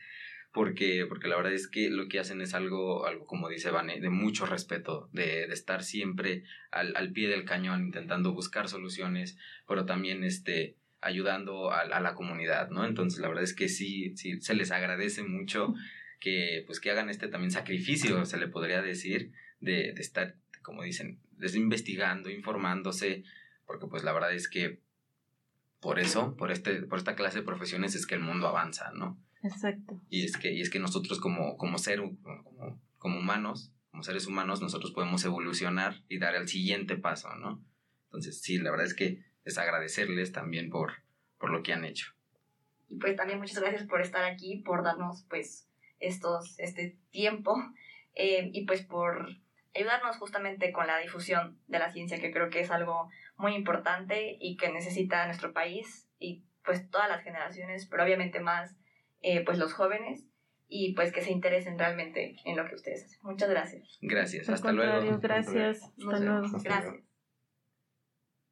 porque, 0.53 1.05
porque 1.09 1.29
la 1.29 1.37
verdad 1.37 1.53
es 1.53 1.69
que 1.69 1.91
lo 1.91 2.09
que 2.09 2.19
hacen 2.19 2.41
es 2.41 2.55
algo, 2.55 3.07
algo 3.07 3.27
como 3.27 3.49
dice 3.49 3.71
Vane, 3.71 4.01
de 4.01 4.11
mucho 4.11 4.47
respeto, 4.47 5.09
de, 5.13 5.47
de 5.47 5.53
estar 5.53 5.85
siempre 5.85 6.45
al, 6.71 6.97
al, 6.97 7.13
pie 7.13 7.29
del 7.29 7.45
cañón 7.45 7.83
intentando 7.83 8.33
buscar 8.33 8.69
soluciones, 8.69 9.37
pero 9.67 9.85
también 9.85 10.25
este, 10.25 10.77
ayudando 11.01 11.71
a, 11.71 11.81
a, 11.81 12.01
la 12.01 12.15
comunidad, 12.15 12.71
¿no? 12.71 12.87
Entonces 12.87 13.21
la 13.21 13.29
verdad 13.29 13.45
es 13.45 13.55
que 13.55 13.69
sí, 13.69 14.17
sí, 14.17 14.41
se 14.41 14.55
les 14.55 14.71
agradece 14.71 15.23
mucho 15.23 15.75
que, 16.19 16.65
pues, 16.67 16.81
que 16.81 16.91
hagan 16.91 17.11
este 17.11 17.29
también 17.29 17.51
sacrificio, 17.51 18.25
se 18.25 18.39
le 18.39 18.49
podría 18.49 18.83
decir, 18.83 19.33
de, 19.61 19.93
de 19.93 20.01
estar, 20.01 20.35
como 20.63 20.83
dicen, 20.83 21.21
desde 21.33 21.59
investigando, 21.59 22.31
informándose, 22.31 23.23
porque 23.67 23.87
pues 23.87 24.03
la 24.03 24.13
verdad 24.13 24.33
es 24.33 24.49
que 24.49 24.81
por 25.81 25.99
eso, 25.99 26.37
por, 26.37 26.51
este, 26.51 26.83
por 26.83 26.99
esta 26.99 27.15
clase 27.15 27.39
de 27.39 27.45
profesiones 27.45 27.95
es 27.95 28.07
que 28.07 28.15
el 28.15 28.21
mundo 28.21 28.49
avanza, 28.49 28.91
¿no? 28.93 29.19
Exacto. 29.43 30.01
Y 30.09 30.25
es 30.25 30.37
que, 30.37 30.53
y 30.53 30.61
es 30.61 30.71
que 30.71 30.79
nosotros 30.81 31.21
como, 31.21 31.57
como 31.57 31.79
ser, 31.79 32.01
como, 32.01 32.81
como 32.99 33.19
humanos, 33.19 33.73
como 33.91 34.03
seres 34.03 34.27
humanos, 34.27 34.61
nosotros 34.61 34.93
podemos 34.93 35.25
evolucionar 35.25 36.03
y 36.09 36.19
dar 36.19 36.35
el 36.35 36.49
siguiente 36.49 36.97
paso, 36.97 37.35
¿no? 37.37 37.65
Entonces, 38.07 38.41
sí, 38.41 38.59
la 38.59 38.71
verdad 38.71 38.87
es 38.87 38.95
que 38.95 39.23
es 39.45 39.59
agradecerles 39.59 40.33
también 40.33 40.71
por, 40.71 40.93
por 41.39 41.51
lo 41.51 41.63
que 41.63 41.73
han 41.73 41.85
hecho. 41.85 42.13
Y 42.89 42.97
pues 42.97 43.17
también 43.17 43.39
muchas 43.39 43.61
gracias 43.61 43.85
por 43.85 44.01
estar 44.01 44.25
aquí, 44.25 44.63
por 44.65 44.83
darnos 44.83 45.25
pues 45.29 45.69
estos, 46.01 46.59
este 46.59 46.99
tiempo 47.11 47.55
eh, 48.15 48.51
y 48.53 48.67
pues 48.67 48.83
por 48.83 49.29
ayudarnos 49.75 50.17
justamente 50.17 50.73
con 50.73 50.87
la 50.87 50.99
difusión 50.99 51.59
de 51.69 51.79
la 51.79 51.93
ciencia, 51.93 52.19
que 52.19 52.33
creo 52.33 52.51
que 52.51 52.61
es 52.61 52.71
algo 52.71 53.11
muy 53.39 53.55
importante 53.55 54.37
y 54.41 54.57
que 54.57 54.71
necesita 54.71 55.25
nuestro 55.27 55.53
país 55.53 56.09
y 56.19 56.45
pues 56.65 56.91
todas 56.91 57.09
las 57.09 57.23
generaciones, 57.23 57.87
pero 57.87 58.05
obviamente 58.05 58.41
más 58.41 58.77
eh, 59.23 59.45
pues 59.45 59.59
los 59.59 59.73
jóvenes 59.73 60.27
y 60.69 60.95
pues 60.95 61.13
que 61.13 61.23
se 61.23 61.33
interesen 61.33 61.79
realmente 61.79 62.37
en 62.45 62.57
lo 62.57 62.69
que 62.69 62.75
ustedes 62.75 63.05
hacen. 63.05 63.19
Muchas 63.23 63.49
gracias. 63.49 63.99
Gracias, 64.03 64.49
hasta 64.49 64.73
luego. 64.73 65.19
Gracias. 65.19 65.83
Hasta 65.83 66.21
luego. 66.21 66.49
Gracias. 66.63 67.08